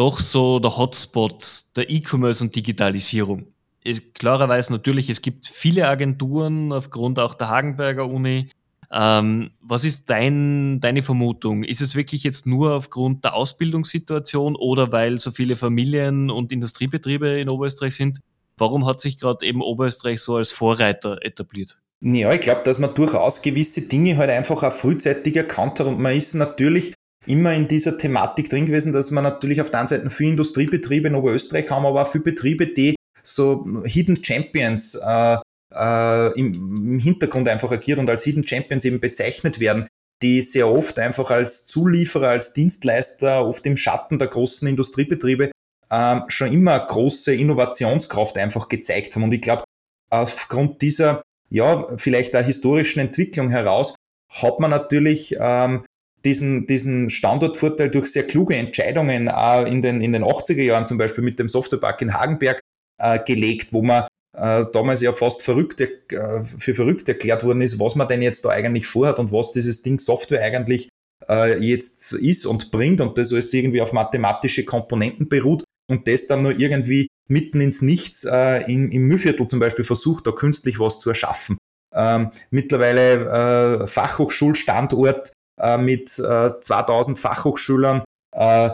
doch 0.00 0.18
so 0.18 0.58
der 0.60 0.78
Hotspot 0.78 1.64
der 1.76 1.90
E-Commerce 1.90 2.42
und 2.42 2.56
Digitalisierung. 2.56 3.48
Ist 3.84 4.14
klarerweise 4.14 4.72
natürlich, 4.72 5.10
es 5.10 5.20
gibt 5.20 5.46
viele 5.46 5.86
Agenturen 5.88 6.72
aufgrund 6.72 7.18
auch 7.18 7.34
der 7.34 7.50
Hagenberger 7.50 8.08
Uni, 8.08 8.48
ähm, 8.90 9.50
was 9.60 9.84
ist 9.84 10.08
dein, 10.08 10.80
deine 10.80 11.02
Vermutung? 11.02 11.64
Ist 11.64 11.82
es 11.82 11.94
wirklich 11.94 12.24
jetzt 12.24 12.46
nur 12.46 12.72
aufgrund 12.72 13.24
der 13.24 13.34
Ausbildungssituation 13.34 14.56
oder 14.56 14.90
weil 14.90 15.18
so 15.18 15.32
viele 15.32 15.54
Familien- 15.54 16.30
und 16.30 16.50
Industriebetriebe 16.50 17.38
in 17.38 17.50
Oberösterreich 17.50 17.94
sind? 17.94 18.20
Warum 18.56 18.86
hat 18.86 19.02
sich 19.02 19.18
gerade 19.18 19.44
eben 19.44 19.60
Oberösterreich 19.60 20.22
so 20.22 20.36
als 20.36 20.50
Vorreiter 20.50 21.18
etabliert? 21.22 21.78
Ja, 22.00 22.32
ich 22.32 22.40
glaube, 22.40 22.62
dass 22.64 22.78
man 22.78 22.94
durchaus 22.94 23.42
gewisse 23.42 23.82
Dinge 23.82 24.16
halt 24.16 24.30
einfach 24.30 24.62
auch 24.62 24.72
frühzeitig 24.72 25.36
erkannt 25.36 25.78
hat 25.78 25.86
und 25.86 26.00
man 26.00 26.16
ist 26.16 26.34
natürlich 26.34 26.94
immer 27.30 27.54
in 27.54 27.68
dieser 27.68 27.98
Thematik 27.98 28.50
drin 28.50 28.66
gewesen, 28.66 28.92
dass 28.92 29.10
man 29.10 29.24
natürlich 29.24 29.60
auf 29.60 29.70
der 29.70 29.80
einen 29.80 29.88
Seite 29.88 30.10
viele 30.10 30.30
Industriebetriebe 30.30 31.08
in 31.08 31.14
Oberösterreich 31.14 31.70
haben, 31.70 31.86
aber 31.86 32.02
auch 32.02 32.10
viele 32.10 32.24
Betriebe, 32.24 32.66
die 32.66 32.96
so 33.22 33.66
Hidden 33.84 34.24
Champions 34.24 34.94
äh, 34.94 35.36
äh, 35.72 36.38
im, 36.38 36.54
im 36.92 36.98
Hintergrund 36.98 37.48
einfach 37.48 37.70
agiert 37.70 37.98
und 37.98 38.10
als 38.10 38.24
Hidden 38.24 38.46
Champions 38.46 38.84
eben 38.84 39.00
bezeichnet 39.00 39.60
werden, 39.60 39.86
die 40.22 40.42
sehr 40.42 40.68
oft 40.68 40.98
einfach 40.98 41.30
als 41.30 41.66
Zulieferer, 41.66 42.28
als 42.28 42.52
Dienstleister, 42.52 43.46
oft 43.46 43.64
im 43.66 43.76
Schatten 43.76 44.18
der 44.18 44.28
großen 44.28 44.66
Industriebetriebe 44.68 45.50
ähm, 45.90 46.22
schon 46.28 46.52
immer 46.52 46.78
große 46.78 47.34
Innovationskraft 47.34 48.36
einfach 48.38 48.68
gezeigt 48.68 49.14
haben. 49.14 49.24
Und 49.24 49.32
ich 49.32 49.40
glaube, 49.40 49.64
aufgrund 50.10 50.82
dieser, 50.82 51.22
ja, 51.48 51.84
vielleicht 51.96 52.34
der 52.34 52.42
historischen 52.42 53.00
Entwicklung 53.00 53.50
heraus, 53.50 53.94
hat 54.28 54.60
man 54.60 54.70
natürlich 54.70 55.36
ähm, 55.40 55.84
diesen, 56.24 56.66
diesen 56.66 57.10
Standortvorteil 57.10 57.90
durch 57.90 58.12
sehr 58.12 58.24
kluge 58.24 58.56
Entscheidungen 58.56 59.28
äh, 59.28 59.62
in, 59.68 59.82
den, 59.82 60.00
in 60.00 60.12
den 60.12 60.24
80er 60.24 60.62
Jahren 60.62 60.86
zum 60.86 60.98
Beispiel 60.98 61.24
mit 61.24 61.38
dem 61.38 61.48
Softwarepark 61.48 62.02
in 62.02 62.14
Hagenberg 62.14 62.60
äh, 62.98 63.18
gelegt, 63.24 63.72
wo 63.72 63.82
man 63.82 64.04
äh, 64.36 64.64
damals 64.72 65.00
ja 65.00 65.12
fast 65.12 65.42
verrückt, 65.42 65.80
äh, 65.80 66.44
für 66.44 66.74
verrückt 66.74 67.08
erklärt 67.08 67.44
worden 67.44 67.62
ist, 67.62 67.78
was 67.78 67.94
man 67.94 68.08
denn 68.08 68.22
jetzt 68.22 68.44
da 68.44 68.50
eigentlich 68.50 68.86
vorhat 68.86 69.18
und 69.18 69.32
was 69.32 69.52
dieses 69.52 69.82
Ding 69.82 69.98
Software 69.98 70.42
eigentlich 70.42 70.88
äh, 71.28 71.58
jetzt 71.58 72.12
ist 72.12 72.46
und 72.46 72.70
bringt 72.70 73.00
und 73.00 73.18
das 73.18 73.32
alles 73.32 73.52
irgendwie 73.52 73.80
auf 73.80 73.92
mathematische 73.92 74.64
Komponenten 74.64 75.28
beruht 75.28 75.64
und 75.88 76.06
das 76.06 76.26
dann 76.26 76.42
nur 76.42 76.58
irgendwie 76.58 77.08
mitten 77.28 77.60
ins 77.60 77.82
Nichts 77.82 78.24
äh, 78.24 78.62
in, 78.70 78.90
im 78.92 79.06
Mühlviertel 79.06 79.46
zum 79.48 79.60
Beispiel 79.60 79.84
versucht, 79.84 80.26
da 80.26 80.32
künstlich 80.32 80.78
was 80.78 81.00
zu 81.00 81.10
erschaffen. 81.10 81.58
Ähm, 81.94 82.30
mittlerweile 82.50 83.82
äh, 83.82 83.86
Fachhochschulstandort 83.86 85.32
mit 85.78 86.18
äh, 86.18 86.60
2000 86.60 87.18
Fachhochschülern, 87.18 88.02
äh, 88.34 88.70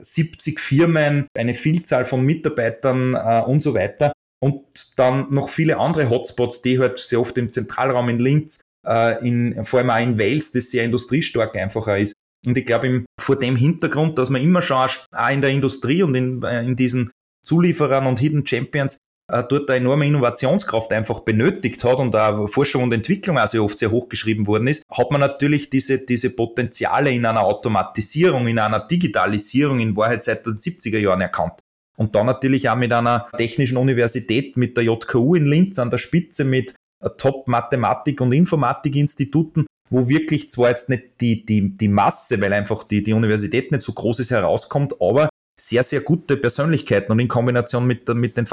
70 0.00 0.60
Firmen, 0.60 1.26
eine 1.36 1.54
Vielzahl 1.54 2.04
von 2.04 2.22
Mitarbeitern 2.24 3.14
äh, 3.14 3.42
und 3.46 3.62
so 3.62 3.74
weiter 3.74 4.12
und 4.42 4.98
dann 4.98 5.32
noch 5.32 5.48
viele 5.48 5.78
andere 5.78 6.10
Hotspots, 6.10 6.62
die 6.62 6.80
halt 6.80 6.98
sehr 6.98 7.20
oft 7.20 7.38
im 7.38 7.52
Zentralraum 7.52 8.08
in 8.08 8.18
Linz, 8.18 8.60
äh, 8.84 9.24
in, 9.26 9.64
vor 9.64 9.78
allem 9.78 9.90
auch 9.90 10.00
in 10.00 10.18
Wales, 10.18 10.50
das 10.50 10.70
sehr 10.70 10.84
industriestark 10.84 11.56
einfacher 11.56 11.96
ist. 11.98 12.14
Und 12.44 12.58
ich 12.58 12.66
glaube, 12.66 13.04
vor 13.20 13.38
dem 13.38 13.54
Hintergrund, 13.54 14.18
dass 14.18 14.30
man 14.30 14.42
immer 14.42 14.60
schon 14.60 14.78
auch 14.78 15.30
in 15.30 15.42
der 15.42 15.50
Industrie 15.50 16.02
und 16.02 16.16
in, 16.16 16.42
äh, 16.42 16.64
in 16.64 16.74
diesen 16.74 17.12
Zulieferern 17.46 18.06
und 18.06 18.18
Hidden 18.18 18.44
Champions 18.44 18.98
äh, 19.32 19.44
dort 19.48 19.70
eine 19.70 19.78
enorme 19.78 20.06
Innovationskraft 20.06 20.92
einfach 20.92 21.20
benötigt 21.20 21.82
hat 21.84 21.96
und 21.96 22.14
auch 22.14 22.46
Forschung 22.48 22.84
und 22.84 22.92
Entwicklung 22.92 23.38
auch 23.38 23.48
sehr 23.48 23.64
oft 23.64 23.78
sehr 23.78 23.90
hochgeschrieben 23.90 24.46
worden 24.46 24.66
ist, 24.68 24.82
hat 24.90 25.10
man 25.10 25.20
natürlich 25.20 25.70
diese, 25.70 25.98
diese 25.98 26.30
Potenziale 26.30 27.10
in 27.10 27.24
einer 27.24 27.42
Automatisierung, 27.42 28.46
in 28.46 28.58
einer 28.58 28.80
Digitalisierung 28.80 29.80
in 29.80 29.96
Wahrheit 29.96 30.22
seit 30.22 30.44
den 30.44 30.58
70er 30.58 30.98
Jahren 30.98 31.22
erkannt. 31.22 31.60
Und 31.96 32.14
dann 32.14 32.26
natürlich 32.26 32.68
auch 32.68 32.76
mit 32.76 32.92
einer 32.92 33.26
technischen 33.36 33.78
Universität, 33.78 34.56
mit 34.56 34.76
der 34.76 34.84
JKU 34.84 35.34
in 35.34 35.46
Linz 35.46 35.78
an 35.78 35.90
der 35.90 35.98
Spitze, 35.98 36.44
mit 36.44 36.74
Top-Mathematik- 37.16 38.20
und 38.20 38.32
Informatik-Instituten, 38.32 39.66
wo 39.90 40.08
wirklich 40.08 40.50
zwar 40.50 40.68
jetzt 40.68 40.88
nicht 40.88 41.20
die, 41.20 41.44
die, 41.44 41.76
die 41.76 41.88
Masse, 41.88 42.40
weil 42.40 42.52
einfach 42.52 42.84
die, 42.84 43.02
die 43.02 43.12
Universität 43.12 43.72
nicht 43.72 43.82
so 43.82 43.92
groß 43.92 44.20
ist, 44.20 44.30
herauskommt, 44.30 45.00
aber 45.00 45.28
sehr, 45.60 45.82
sehr 45.82 46.00
gute 46.00 46.36
Persönlichkeiten 46.36 47.12
und 47.12 47.18
in 47.18 47.28
Kombination 47.28 47.86
mit, 47.86 48.08
mit 48.08 48.36
den 48.36 48.46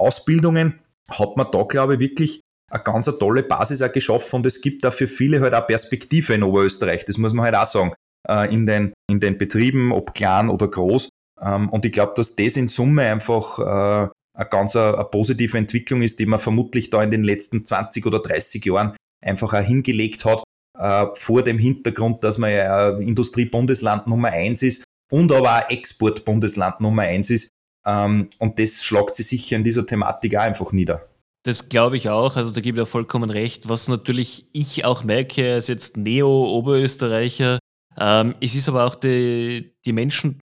Fachhochschulausbildungen 0.00 0.80
hat 1.10 1.36
man 1.36 1.48
da, 1.50 1.62
glaube 1.64 1.94
ich, 1.94 2.00
wirklich 2.00 2.40
eine 2.70 2.82
ganz 2.82 3.08
eine 3.08 3.18
tolle 3.18 3.42
Basis 3.42 3.82
auch 3.82 3.92
geschaffen 3.92 4.36
und 4.36 4.46
es 4.46 4.60
gibt 4.60 4.84
da 4.84 4.90
für 4.90 5.08
viele 5.08 5.40
halt 5.40 5.54
auch 5.54 5.66
Perspektive 5.66 6.34
in 6.34 6.42
Oberösterreich, 6.42 7.04
das 7.04 7.18
muss 7.18 7.32
man 7.32 7.46
halt 7.46 7.56
auch 7.56 7.66
sagen, 7.66 7.92
äh, 8.28 8.52
in 8.52 8.66
den, 8.66 8.92
in 9.10 9.20
den 9.20 9.38
Betrieben, 9.38 9.92
ob 9.92 10.14
klein 10.14 10.48
oder 10.48 10.68
groß, 10.68 11.08
ähm, 11.40 11.68
und 11.70 11.84
ich 11.84 11.92
glaube, 11.92 12.12
dass 12.16 12.36
das 12.36 12.56
in 12.56 12.68
Summe 12.68 13.02
einfach 13.02 13.58
äh, 13.58 14.08
eine 14.36 14.48
ganz 14.48 14.76
eine, 14.76 15.04
positive 15.10 15.58
Entwicklung 15.58 16.02
ist, 16.02 16.18
die 16.18 16.26
man 16.26 16.38
vermutlich 16.38 16.90
da 16.90 17.02
in 17.02 17.10
den 17.10 17.24
letzten 17.24 17.64
20 17.64 18.06
oder 18.06 18.20
30 18.20 18.64
Jahren 18.64 18.96
einfach 19.24 19.52
auch 19.52 19.64
hingelegt 19.64 20.24
hat, 20.24 20.44
äh, 20.78 21.06
vor 21.14 21.42
dem 21.42 21.58
Hintergrund, 21.58 22.22
dass 22.22 22.38
man 22.38 22.52
ja 22.52 22.90
Industriebundesland 22.90 24.06
Nummer 24.06 24.28
eins 24.28 24.62
ist 24.62 24.84
und 25.10 25.32
aber 25.32 25.58
auch 25.58 25.70
Exportbundesland 25.70 26.80
Nummer 26.80 27.02
eins 27.02 27.30
ist. 27.30 27.50
Ähm, 27.86 28.28
und 28.38 28.58
das 28.58 28.82
schlagt 28.82 29.14
sich 29.14 29.26
sicher 29.26 29.56
in 29.56 29.64
dieser 29.64 29.86
Thematik 29.86 30.36
auch 30.36 30.42
einfach 30.42 30.72
nieder. 30.72 31.06
Das 31.42 31.70
glaube 31.70 31.96
ich 31.96 32.10
auch, 32.10 32.36
also 32.36 32.52
da 32.52 32.60
gebe 32.60 32.78
ich 32.78 32.82
auch 32.82 32.90
vollkommen 32.90 33.30
recht. 33.30 33.68
Was 33.68 33.88
natürlich 33.88 34.46
ich 34.52 34.84
auch 34.84 35.04
merke 35.04 35.54
als 35.54 35.68
jetzt 35.68 35.96
Neo-Oberösterreicher, 35.96 37.58
ähm, 37.98 38.34
es 38.40 38.54
ist 38.54 38.68
aber 38.68 38.84
auch 38.84 38.94
die, 38.94 39.74
die 39.84 39.92
Menschen 39.92 40.40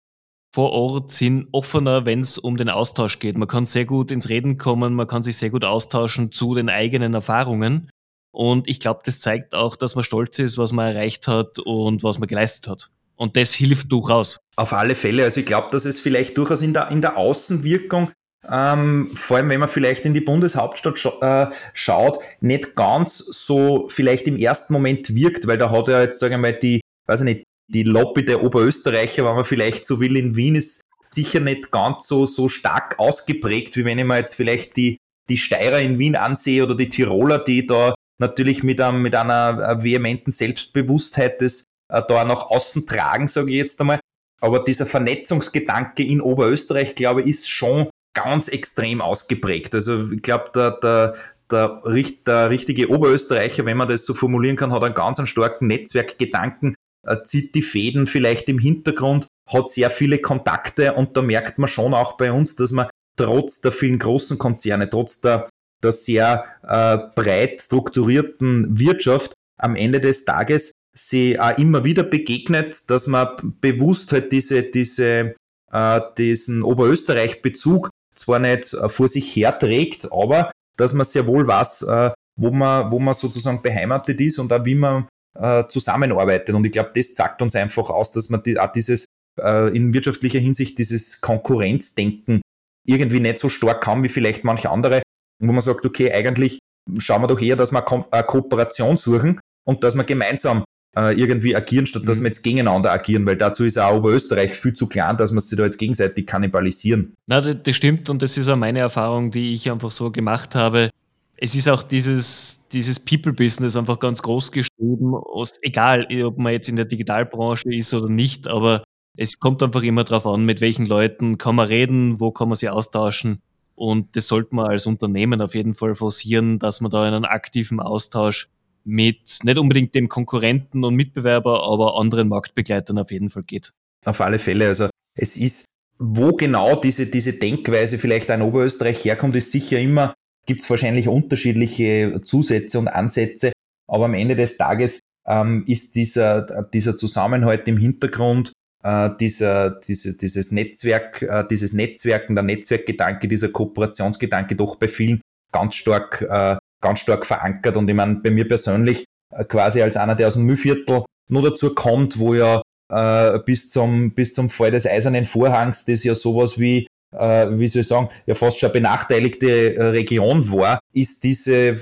vor 0.54 0.72
Ort 0.72 1.12
sind 1.12 1.48
offener, 1.52 2.06
wenn 2.06 2.20
es 2.20 2.38
um 2.38 2.56
den 2.56 2.70
Austausch 2.70 3.18
geht. 3.18 3.36
Man 3.36 3.46
kann 3.46 3.66
sehr 3.66 3.84
gut 3.84 4.10
ins 4.10 4.30
Reden 4.30 4.56
kommen, 4.56 4.94
man 4.94 5.06
kann 5.06 5.22
sich 5.22 5.36
sehr 5.36 5.50
gut 5.50 5.66
austauschen 5.66 6.32
zu 6.32 6.54
den 6.54 6.70
eigenen 6.70 7.12
Erfahrungen. 7.12 7.90
Und 8.32 8.66
ich 8.66 8.80
glaube, 8.80 9.00
das 9.04 9.20
zeigt 9.20 9.54
auch, 9.54 9.76
dass 9.76 9.96
man 9.96 10.04
stolz 10.04 10.38
ist, 10.38 10.56
was 10.56 10.72
man 10.72 10.94
erreicht 10.94 11.28
hat 11.28 11.58
und 11.58 12.02
was 12.02 12.18
man 12.18 12.26
geleistet 12.26 12.68
hat. 12.68 12.90
Und 13.16 13.36
das 13.36 13.54
hilft 13.54 13.90
durchaus. 13.90 14.38
Auf 14.56 14.72
alle 14.72 14.94
Fälle. 14.94 15.24
Also 15.24 15.40
ich 15.40 15.46
glaube, 15.46 15.68
dass 15.70 15.84
es 15.84 15.98
vielleicht 15.98 16.36
durchaus 16.36 16.62
in 16.62 16.72
der, 16.72 16.90
in 16.90 17.00
der 17.00 17.16
Außenwirkung, 17.16 18.10
ähm, 18.48 19.10
vor 19.14 19.38
allem 19.38 19.48
wenn 19.48 19.60
man 19.60 19.68
vielleicht 19.68 20.04
in 20.04 20.14
die 20.14 20.20
Bundeshauptstadt 20.20 20.98
scha 20.98 21.48
äh, 21.48 21.54
schaut, 21.72 22.20
nicht 22.40 22.76
ganz 22.76 23.18
so 23.18 23.88
vielleicht 23.88 24.28
im 24.28 24.36
ersten 24.36 24.72
Moment 24.72 25.14
wirkt, 25.14 25.46
weil 25.46 25.58
da 25.58 25.70
hat 25.70 25.88
ja 25.88 26.02
jetzt, 26.02 26.20
sagen 26.20 26.34
wir 26.34 26.38
mal, 26.38 26.52
die, 26.52 26.80
weiß 27.06 27.20
ich 27.20 27.24
nicht, 27.24 27.44
die 27.68 27.82
Lobby 27.82 28.24
der 28.24 28.44
Oberösterreicher, 28.44 29.24
wenn 29.24 29.34
man 29.34 29.44
vielleicht 29.44 29.84
so 29.86 29.98
will, 29.98 30.16
in 30.16 30.36
Wien 30.36 30.54
ist 30.54 30.82
sicher 31.02 31.40
nicht 31.40 31.70
ganz 31.70 32.06
so, 32.06 32.26
so 32.26 32.48
stark 32.48 32.98
ausgeprägt, 32.98 33.76
wie 33.76 33.84
wenn 33.84 33.98
ich 33.98 34.04
mir 34.04 34.18
jetzt 34.18 34.34
vielleicht 34.34 34.76
die, 34.76 34.98
die 35.28 35.38
Steirer 35.38 35.80
in 35.80 35.98
Wien 35.98 36.16
ansehe 36.16 36.62
oder 36.62 36.74
die 36.74 36.88
Tiroler, 36.88 37.38
die 37.38 37.66
da 37.66 37.94
natürlich 38.18 38.62
mit, 38.62 38.80
einem, 38.80 39.02
mit 39.02 39.14
einer 39.14 39.58
äh, 39.58 39.82
vehementen 39.82 40.32
Selbstbewusstheit 40.32 41.42
das 41.42 41.64
äh, 41.88 42.02
da 42.08 42.24
nach 42.24 42.50
außen 42.50 42.86
tragen, 42.86 43.28
sage 43.28 43.50
ich 43.50 43.56
jetzt 43.56 43.80
einmal. 43.80 44.00
Aber 44.40 44.60
dieser 44.60 44.86
Vernetzungsgedanke 44.86 46.02
in 46.04 46.20
Oberösterreich, 46.20 46.94
glaube 46.94 47.22
ich, 47.22 47.28
ist 47.28 47.48
schon 47.48 47.88
ganz 48.14 48.48
extrem 48.48 49.00
ausgeprägt. 49.00 49.74
Also 49.74 50.10
ich 50.10 50.22
glaube, 50.22 50.50
der, 50.54 50.70
der, 50.72 51.14
der, 51.50 51.82
der, 52.26 52.50
richtige 52.50 52.90
Oberösterreicher, 52.90 53.64
wenn 53.66 53.76
man 53.76 53.88
das 53.88 54.06
so 54.06 54.14
formulieren 54.14 54.56
kann, 54.56 54.72
hat 54.72 54.82
einen 54.82 54.94
ganz 54.94 55.18
einen 55.18 55.26
starken 55.26 55.66
Netzwerkgedanken, 55.66 56.74
äh, 57.06 57.22
zieht 57.24 57.54
die 57.54 57.62
Fäden 57.62 58.06
vielleicht 58.06 58.48
im 58.48 58.58
Hintergrund, 58.58 59.26
hat 59.48 59.68
sehr 59.68 59.90
viele 59.90 60.18
Kontakte 60.18 60.94
und 60.94 61.16
da 61.16 61.22
merkt 61.22 61.58
man 61.58 61.68
schon 61.68 61.94
auch 61.94 62.16
bei 62.16 62.32
uns, 62.32 62.56
dass 62.56 62.72
man 62.72 62.88
trotz 63.16 63.60
der 63.60 63.72
vielen 63.72 63.98
großen 63.98 64.38
Konzerne, 64.38 64.88
trotz 64.90 65.20
der, 65.20 65.48
der 65.82 65.92
sehr 65.92 66.44
äh, 66.62 66.98
breit 67.14 67.60
strukturierten 67.60 68.78
Wirtschaft 68.78 69.32
am 69.58 69.76
Ende 69.76 70.00
des 70.00 70.24
Tages 70.24 70.72
sie 70.96 71.38
auch 71.38 71.56
immer 71.58 71.84
wieder 71.84 72.02
begegnet, 72.02 72.90
dass 72.90 73.06
man 73.06 73.54
bewusst 73.60 74.12
halt 74.12 74.32
diese, 74.32 74.62
diese, 74.62 75.34
äh, 75.72 76.00
diesen 76.16 76.62
Oberösterreich-Bezug 76.62 77.90
zwar 78.14 78.38
nicht 78.38 78.72
äh, 78.72 78.88
vor 78.88 79.08
sich 79.08 79.36
herträgt, 79.36 80.10
aber 80.10 80.50
dass 80.76 80.94
man 80.94 81.04
sehr 81.04 81.26
wohl 81.26 81.46
weiß, 81.46 81.82
äh, 81.82 82.10
wo 82.38 82.50
man, 82.50 82.90
wo 82.90 82.98
man 82.98 83.14
sozusagen 83.14 83.62
beheimatet 83.62 84.20
ist 84.20 84.38
und 84.38 84.52
auch 84.52 84.64
wie 84.64 84.74
man 84.74 85.08
äh, 85.38 85.66
zusammenarbeitet. 85.68 86.54
Und 86.54 86.64
ich 86.64 86.72
glaube, 86.72 86.90
das 86.94 87.14
zeigt 87.14 87.42
uns 87.42 87.54
einfach 87.54 87.90
aus, 87.90 88.10
dass 88.10 88.30
man 88.30 88.42
die, 88.42 88.58
auch 88.58 88.72
dieses 88.72 89.04
äh, 89.40 89.74
in 89.76 89.92
wirtschaftlicher 89.92 90.38
Hinsicht 90.38 90.78
dieses 90.78 91.20
Konkurrenzdenken 91.20 92.40
irgendwie 92.86 93.20
nicht 93.20 93.38
so 93.38 93.48
stark 93.48 93.82
kann 93.82 94.02
wie 94.02 94.08
vielleicht 94.08 94.44
manche 94.44 94.70
andere, 94.70 95.02
wo 95.42 95.52
man 95.52 95.60
sagt, 95.60 95.84
okay, 95.84 96.12
eigentlich 96.12 96.58
schauen 96.98 97.22
wir 97.22 97.28
doch 97.28 97.40
eher, 97.40 97.56
dass 97.56 97.72
wir 97.72 97.84
eine 98.12 98.24
Kooperation 98.24 98.96
suchen 98.96 99.40
und 99.66 99.82
dass 99.82 99.94
wir 99.94 100.04
gemeinsam 100.04 100.64
äh, 100.96 101.12
irgendwie 101.20 101.54
agieren, 101.54 101.86
statt 101.86 102.02
dass 102.06 102.18
mhm. 102.18 102.22
wir 102.22 102.28
jetzt 102.28 102.42
gegeneinander 102.42 102.90
agieren, 102.90 103.26
weil 103.26 103.36
dazu 103.36 103.64
ist 103.64 103.78
auch 103.78 103.96
Oberösterreich 103.98 104.54
viel 104.54 104.74
zu 104.74 104.86
klein, 104.86 105.16
dass 105.16 105.32
wir 105.32 105.40
sich 105.40 105.56
da 105.56 105.64
jetzt 105.64 105.78
gegenseitig 105.78 106.26
kannibalisieren. 106.26 107.14
Na, 107.26 107.40
das 107.40 107.76
stimmt 107.76 108.08
und 108.08 108.22
das 108.22 108.36
ist 108.38 108.48
auch 108.48 108.56
meine 108.56 108.80
Erfahrung, 108.80 109.30
die 109.30 109.52
ich 109.52 109.70
einfach 109.70 109.90
so 109.90 110.10
gemacht 110.10 110.54
habe. 110.54 110.90
Es 111.36 111.54
ist 111.54 111.68
auch 111.68 111.82
dieses, 111.82 112.64
dieses 112.72 112.98
People-Business 112.98 113.76
einfach 113.76 113.98
ganz 113.98 114.22
groß 114.22 114.52
geschrieben, 114.52 115.14
egal 115.60 116.08
ob 116.24 116.38
man 116.38 116.52
jetzt 116.52 116.70
in 116.70 116.76
der 116.76 116.86
Digitalbranche 116.86 117.74
ist 117.74 117.92
oder 117.92 118.08
nicht, 118.08 118.48
aber 118.48 118.82
es 119.18 119.38
kommt 119.38 119.62
einfach 119.62 119.82
immer 119.82 120.04
darauf 120.04 120.26
an, 120.26 120.44
mit 120.44 120.62
welchen 120.62 120.86
Leuten 120.86 121.36
kann 121.36 121.56
man 121.56 121.68
reden, 121.68 122.20
wo 122.20 122.30
kann 122.30 122.48
man 122.48 122.56
sie 122.56 122.70
austauschen. 122.70 123.42
Und 123.74 124.16
das 124.16 124.28
sollte 124.28 124.54
man 124.54 124.66
als 124.66 124.86
Unternehmen 124.86 125.42
auf 125.42 125.54
jeden 125.54 125.74
Fall 125.74 125.94
forcieren, 125.94 126.58
dass 126.58 126.80
man 126.80 126.90
da 126.90 127.06
in 127.06 127.12
einen 127.12 127.24
aktiven 127.26 127.80
Austausch 127.80 128.48
mit 128.86 129.40
nicht 129.42 129.58
unbedingt 129.58 129.94
dem 129.94 130.08
Konkurrenten 130.08 130.84
und 130.84 130.94
Mitbewerber, 130.94 131.66
aber 131.66 131.98
anderen 131.98 132.28
Marktbegleitern 132.28 132.98
auf 132.98 133.10
jeden 133.10 133.30
Fall 133.30 133.42
geht. 133.42 133.72
Auf 134.04 134.20
alle 134.20 134.38
Fälle. 134.38 134.68
Also 134.68 134.88
es 135.16 135.36
ist, 135.36 135.64
wo 135.98 136.32
genau 136.32 136.76
diese, 136.76 137.06
diese 137.06 137.32
Denkweise 137.32 137.98
vielleicht 137.98 138.30
in 138.30 138.42
Oberösterreich 138.42 139.04
herkommt, 139.04 139.34
ist 139.34 139.50
sicher 139.50 139.78
immer, 139.78 140.14
gibt 140.46 140.62
es 140.62 140.70
wahrscheinlich 140.70 141.08
unterschiedliche 141.08 142.20
Zusätze 142.24 142.78
und 142.78 142.88
Ansätze, 142.88 143.52
aber 143.88 144.04
am 144.04 144.14
Ende 144.14 144.36
des 144.36 144.56
Tages 144.56 145.00
ähm, 145.26 145.64
ist 145.66 145.96
dieser, 145.96 146.62
dieser 146.72 146.96
Zusammenhalt 146.96 147.66
im 147.66 147.78
Hintergrund, 147.78 148.52
äh, 148.84 149.10
dieser, 149.18 149.70
diese, 149.70 150.16
dieses 150.16 150.52
Netzwerk, 150.52 151.22
äh, 151.22 151.44
dieses 151.50 151.72
Netzwerken, 151.72 152.36
der 152.36 152.44
Netzwerkgedanke, 152.44 153.26
dieser 153.26 153.48
Kooperationsgedanke 153.48 154.54
doch 154.54 154.76
bei 154.76 154.86
vielen 154.86 155.20
ganz 155.50 155.74
stark 155.74 156.22
äh, 156.22 156.56
ganz 156.86 157.00
stark 157.00 157.26
verankert. 157.26 157.76
Und 157.76 157.88
ich 157.88 157.96
meine, 157.96 158.16
bei 158.16 158.30
mir 158.30 158.46
persönlich 158.46 159.04
äh, 159.34 159.44
quasi 159.44 159.82
als 159.82 159.96
einer, 159.96 160.14
der 160.14 160.28
aus 160.28 160.34
dem 160.34 160.44
Müllviertel 160.44 161.04
nur 161.28 161.42
dazu 161.42 161.74
kommt, 161.74 162.18
wo 162.18 162.34
ja 162.34 162.62
äh, 162.90 163.38
bis, 163.40 163.70
zum, 163.70 164.12
bis 164.14 164.32
zum 164.32 164.50
Fall 164.50 164.70
des 164.70 164.86
Eisernen 164.86 165.26
Vorhangs, 165.26 165.84
das 165.84 166.04
ja 166.04 166.14
sowas 166.14 166.58
wie, 166.58 166.86
äh, 167.16 167.46
wie 167.50 167.68
soll 167.68 167.80
ich 167.80 167.88
sagen, 167.88 168.08
ja 168.26 168.34
fast 168.34 168.60
schon 168.60 168.72
benachteiligte 168.72 169.76
äh, 169.76 169.82
Region 169.88 170.50
war, 170.52 170.78
ist 170.92 171.24
diese, 171.24 171.80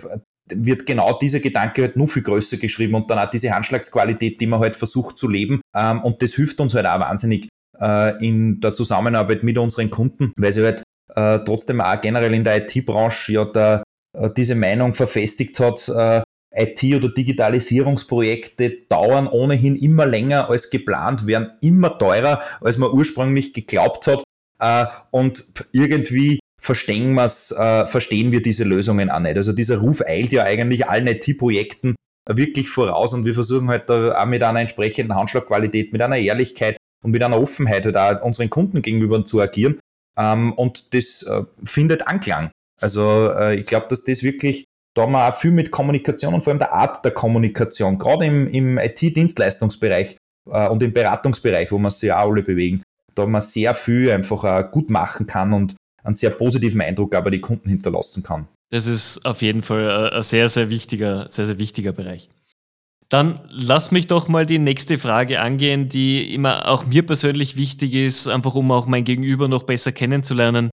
wird 0.52 0.86
genau 0.86 1.18
dieser 1.18 1.40
Gedanke 1.40 1.82
halt 1.82 1.96
nur 1.96 2.08
viel 2.08 2.22
größer 2.22 2.56
geschrieben 2.56 2.94
und 2.94 3.10
dann 3.10 3.18
auch 3.18 3.30
diese 3.30 3.50
Handschlagsqualität, 3.50 4.40
die 4.40 4.46
man 4.46 4.60
halt 4.60 4.76
versucht 4.76 5.18
zu 5.18 5.28
leben. 5.28 5.60
Ähm, 5.74 6.02
und 6.02 6.22
das 6.22 6.34
hilft 6.34 6.60
uns 6.60 6.74
halt 6.74 6.86
auch 6.86 7.00
wahnsinnig 7.00 7.48
äh, 7.80 8.24
in 8.24 8.60
der 8.60 8.74
Zusammenarbeit 8.74 9.42
mit 9.42 9.58
unseren 9.58 9.90
Kunden, 9.90 10.32
weil 10.36 10.52
sie 10.52 10.64
halt 10.64 10.82
äh, 11.14 11.40
trotzdem 11.44 11.80
auch 11.80 12.00
generell 12.00 12.34
in 12.34 12.44
der 12.44 12.56
IT-Branche 12.58 13.32
ja 13.32 13.44
der, 13.44 13.82
diese 14.36 14.54
Meinung 14.54 14.94
verfestigt 14.94 15.58
hat, 15.60 15.88
äh, 15.88 16.22
IT- 16.56 16.94
oder 16.94 17.08
Digitalisierungsprojekte 17.08 18.70
dauern 18.88 19.26
ohnehin 19.26 19.76
immer 19.76 20.06
länger 20.06 20.48
als 20.48 20.70
geplant, 20.70 21.26
werden 21.26 21.50
immer 21.60 21.98
teurer, 21.98 22.42
als 22.60 22.78
man 22.78 22.90
ursprünglich 22.92 23.52
geglaubt 23.52 24.06
hat. 24.06 24.22
Äh, 24.60 24.86
und 25.10 25.44
irgendwie 25.72 26.38
verstehen, 26.60 27.14
verstehen 27.14 28.32
wir 28.32 28.40
diese 28.40 28.64
Lösungen 28.64 29.10
auch 29.10 29.20
nicht. 29.20 29.36
Also 29.36 29.52
dieser 29.52 29.78
Ruf 29.78 30.00
eilt 30.00 30.32
ja 30.32 30.44
eigentlich 30.44 30.88
allen 30.88 31.06
IT-Projekten 31.08 31.94
wirklich 32.26 32.70
voraus 32.70 33.12
und 33.12 33.26
wir 33.26 33.34
versuchen 33.34 33.68
halt 33.68 33.90
da 33.90 34.18
auch 34.18 34.24
mit 34.24 34.42
einer 34.42 34.60
entsprechenden 34.60 35.14
Handschlagqualität, 35.14 35.92
mit 35.92 36.00
einer 36.00 36.16
Ehrlichkeit 36.16 36.78
und 37.04 37.10
mit 37.10 37.22
einer 37.22 37.38
Offenheit 37.38 37.84
halt 37.84 37.98
auch 37.98 38.24
unseren 38.24 38.48
Kunden 38.48 38.80
gegenüber 38.80 39.26
zu 39.26 39.42
agieren. 39.42 39.78
Ähm, 40.16 40.54
und 40.54 40.94
das 40.94 41.26
findet 41.64 42.08
Anklang. 42.08 42.50
Also 42.80 43.30
äh, 43.30 43.56
ich 43.56 43.66
glaube, 43.66 43.86
dass 43.88 44.02
das 44.02 44.22
wirklich, 44.22 44.64
da 44.94 45.02
haben 45.02 45.14
auch 45.14 45.34
viel 45.34 45.50
mit 45.50 45.70
Kommunikation 45.70 46.34
und 46.34 46.42
vor 46.42 46.52
allem 46.52 46.58
der 46.58 46.72
Art 46.72 47.04
der 47.04 47.12
Kommunikation, 47.12 47.98
gerade 47.98 48.26
im, 48.26 48.48
im 48.48 48.78
IT-Dienstleistungsbereich 48.78 50.16
äh, 50.50 50.68
und 50.68 50.82
im 50.82 50.92
Beratungsbereich, 50.92 51.70
wo 51.72 51.78
wir 51.78 51.90
sich 51.90 52.12
auch 52.12 52.30
alle 52.30 52.42
bewegen, 52.42 52.82
da 53.14 53.26
man 53.26 53.40
sehr 53.40 53.74
viel 53.74 54.10
einfach 54.10 54.44
auch 54.44 54.70
gut 54.70 54.90
machen 54.90 55.26
kann 55.26 55.52
und 55.52 55.76
einen 56.02 56.14
sehr 56.14 56.30
positiven 56.30 56.80
Eindruck 56.80 57.14
aber 57.14 57.30
die 57.30 57.40
Kunden 57.40 57.68
hinterlassen 57.68 58.22
kann. 58.22 58.48
Das 58.70 58.86
ist 58.86 59.24
auf 59.24 59.42
jeden 59.42 59.62
Fall 59.62 60.10
ein 60.10 60.22
sehr, 60.22 60.48
sehr 60.48 60.68
wichtiger, 60.68 61.28
sehr, 61.28 61.46
sehr 61.46 61.58
wichtiger 61.58 61.92
Bereich. 61.92 62.28
Dann 63.08 63.40
lass 63.50 63.90
mich 63.90 64.06
doch 64.06 64.28
mal 64.28 64.46
die 64.46 64.58
nächste 64.58 64.98
Frage 64.98 65.40
angehen, 65.40 65.88
die 65.88 66.34
immer 66.34 66.68
auch 66.68 66.86
mir 66.86 67.04
persönlich 67.04 67.56
wichtig 67.56 67.94
ist, 67.94 68.26
einfach 68.26 68.54
um 68.54 68.72
auch 68.72 68.86
mein 68.86 69.04
Gegenüber 69.04 69.46
noch 69.46 69.62
besser 69.62 69.92
kennenzulernen. 69.92 70.70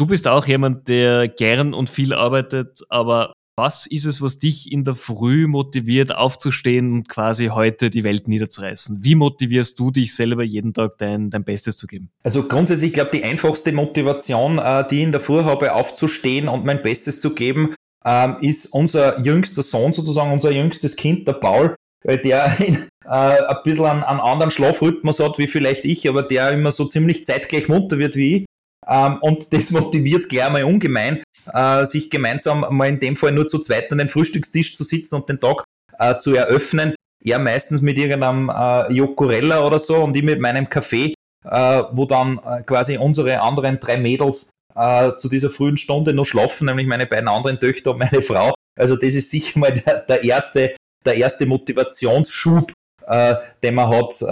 Du 0.00 0.06
bist 0.06 0.26
auch 0.26 0.46
jemand, 0.46 0.88
der 0.88 1.28
gern 1.28 1.74
und 1.74 1.90
viel 1.90 2.14
arbeitet, 2.14 2.80
aber 2.88 3.34
was 3.54 3.86
ist 3.86 4.06
es, 4.06 4.22
was 4.22 4.38
dich 4.38 4.72
in 4.72 4.82
der 4.82 4.94
Früh 4.94 5.46
motiviert, 5.46 6.16
aufzustehen 6.16 6.94
und 6.94 7.08
quasi 7.10 7.48
heute 7.48 7.90
die 7.90 8.02
Welt 8.02 8.26
niederzureißen? 8.26 9.04
Wie 9.04 9.14
motivierst 9.14 9.78
du 9.78 9.90
dich 9.90 10.14
selber 10.14 10.42
jeden 10.42 10.72
Tag 10.72 10.96
dein, 10.96 11.28
dein 11.28 11.44
Bestes 11.44 11.76
zu 11.76 11.86
geben? 11.86 12.08
Also 12.22 12.44
grundsätzlich, 12.44 12.92
ich 12.92 12.94
glaube, 12.94 13.10
die 13.12 13.24
einfachste 13.24 13.72
Motivation, 13.72 14.56
äh, 14.58 14.86
die 14.88 15.00
ich 15.00 15.02
in 15.02 15.12
der 15.12 15.20
Früh 15.20 15.42
habe, 15.42 15.74
aufzustehen 15.74 16.48
und 16.48 16.64
mein 16.64 16.80
Bestes 16.80 17.20
zu 17.20 17.34
geben, 17.34 17.74
ähm, 18.02 18.38
ist 18.40 18.72
unser 18.72 19.22
jüngster 19.22 19.62
Sohn 19.62 19.92
sozusagen, 19.92 20.32
unser 20.32 20.50
jüngstes 20.50 20.96
Kind, 20.96 21.28
der 21.28 21.34
Paul, 21.34 21.76
weil 22.04 22.16
der 22.16 22.58
äh, 23.04 23.06
ein 23.06 23.56
bisschen 23.64 23.84
einen 23.84 24.02
anderen 24.02 24.50
Schlafrhythmus 24.50 25.20
hat 25.20 25.36
wie 25.36 25.46
vielleicht 25.46 25.84
ich, 25.84 26.08
aber 26.08 26.22
der 26.22 26.52
immer 26.52 26.72
so 26.72 26.86
ziemlich 26.86 27.26
zeitgleich 27.26 27.68
munter 27.68 27.98
wird 27.98 28.16
wie 28.16 28.36
ich. 28.36 28.44
Ähm, 28.86 29.18
und 29.20 29.52
das 29.52 29.70
motiviert 29.70 30.28
gleich 30.28 30.50
mal 30.50 30.64
ungemein, 30.64 31.22
äh, 31.52 31.84
sich 31.84 32.10
gemeinsam 32.10 32.66
mal 32.70 32.88
in 32.88 33.00
dem 33.00 33.16
Fall 33.16 33.32
nur 33.32 33.46
zu 33.46 33.58
zweit 33.58 33.90
an 33.92 33.98
den 33.98 34.08
Frühstückstisch 34.08 34.74
zu 34.74 34.84
sitzen 34.84 35.16
und 35.16 35.28
den 35.28 35.40
Tag 35.40 35.64
äh, 35.98 36.16
zu 36.18 36.34
eröffnen. 36.34 36.94
Er 37.22 37.38
meistens 37.38 37.82
mit 37.82 37.98
irgendeinem 37.98 38.48
äh, 38.48 38.92
Jokorella 38.92 39.64
oder 39.64 39.78
so 39.78 39.96
und 39.96 40.16
ich 40.16 40.22
mit 40.22 40.40
meinem 40.40 40.68
Kaffee, 40.68 41.14
äh, 41.44 41.82
wo 41.92 42.06
dann 42.06 42.38
äh, 42.38 42.62
quasi 42.62 42.96
unsere 42.96 43.40
anderen 43.40 43.78
drei 43.78 43.98
Mädels 43.98 44.50
äh, 44.74 45.12
zu 45.16 45.28
dieser 45.28 45.50
frühen 45.50 45.76
Stunde 45.76 46.14
noch 46.14 46.24
schlafen, 46.24 46.66
nämlich 46.66 46.86
meine 46.86 47.06
beiden 47.06 47.28
anderen 47.28 47.60
Töchter 47.60 47.90
und 47.90 47.98
meine 47.98 48.22
Frau. 48.22 48.54
Also 48.78 48.96
das 48.96 49.14
ist 49.14 49.30
sicher 49.30 49.58
mal 49.58 49.74
der, 49.74 50.00
der 50.00 50.24
erste, 50.24 50.74
der 51.04 51.16
erste 51.16 51.44
Motivationsschub, 51.44 52.72
äh, 53.06 53.34
den 53.62 53.74
man 53.74 53.88
hat, 53.88 54.22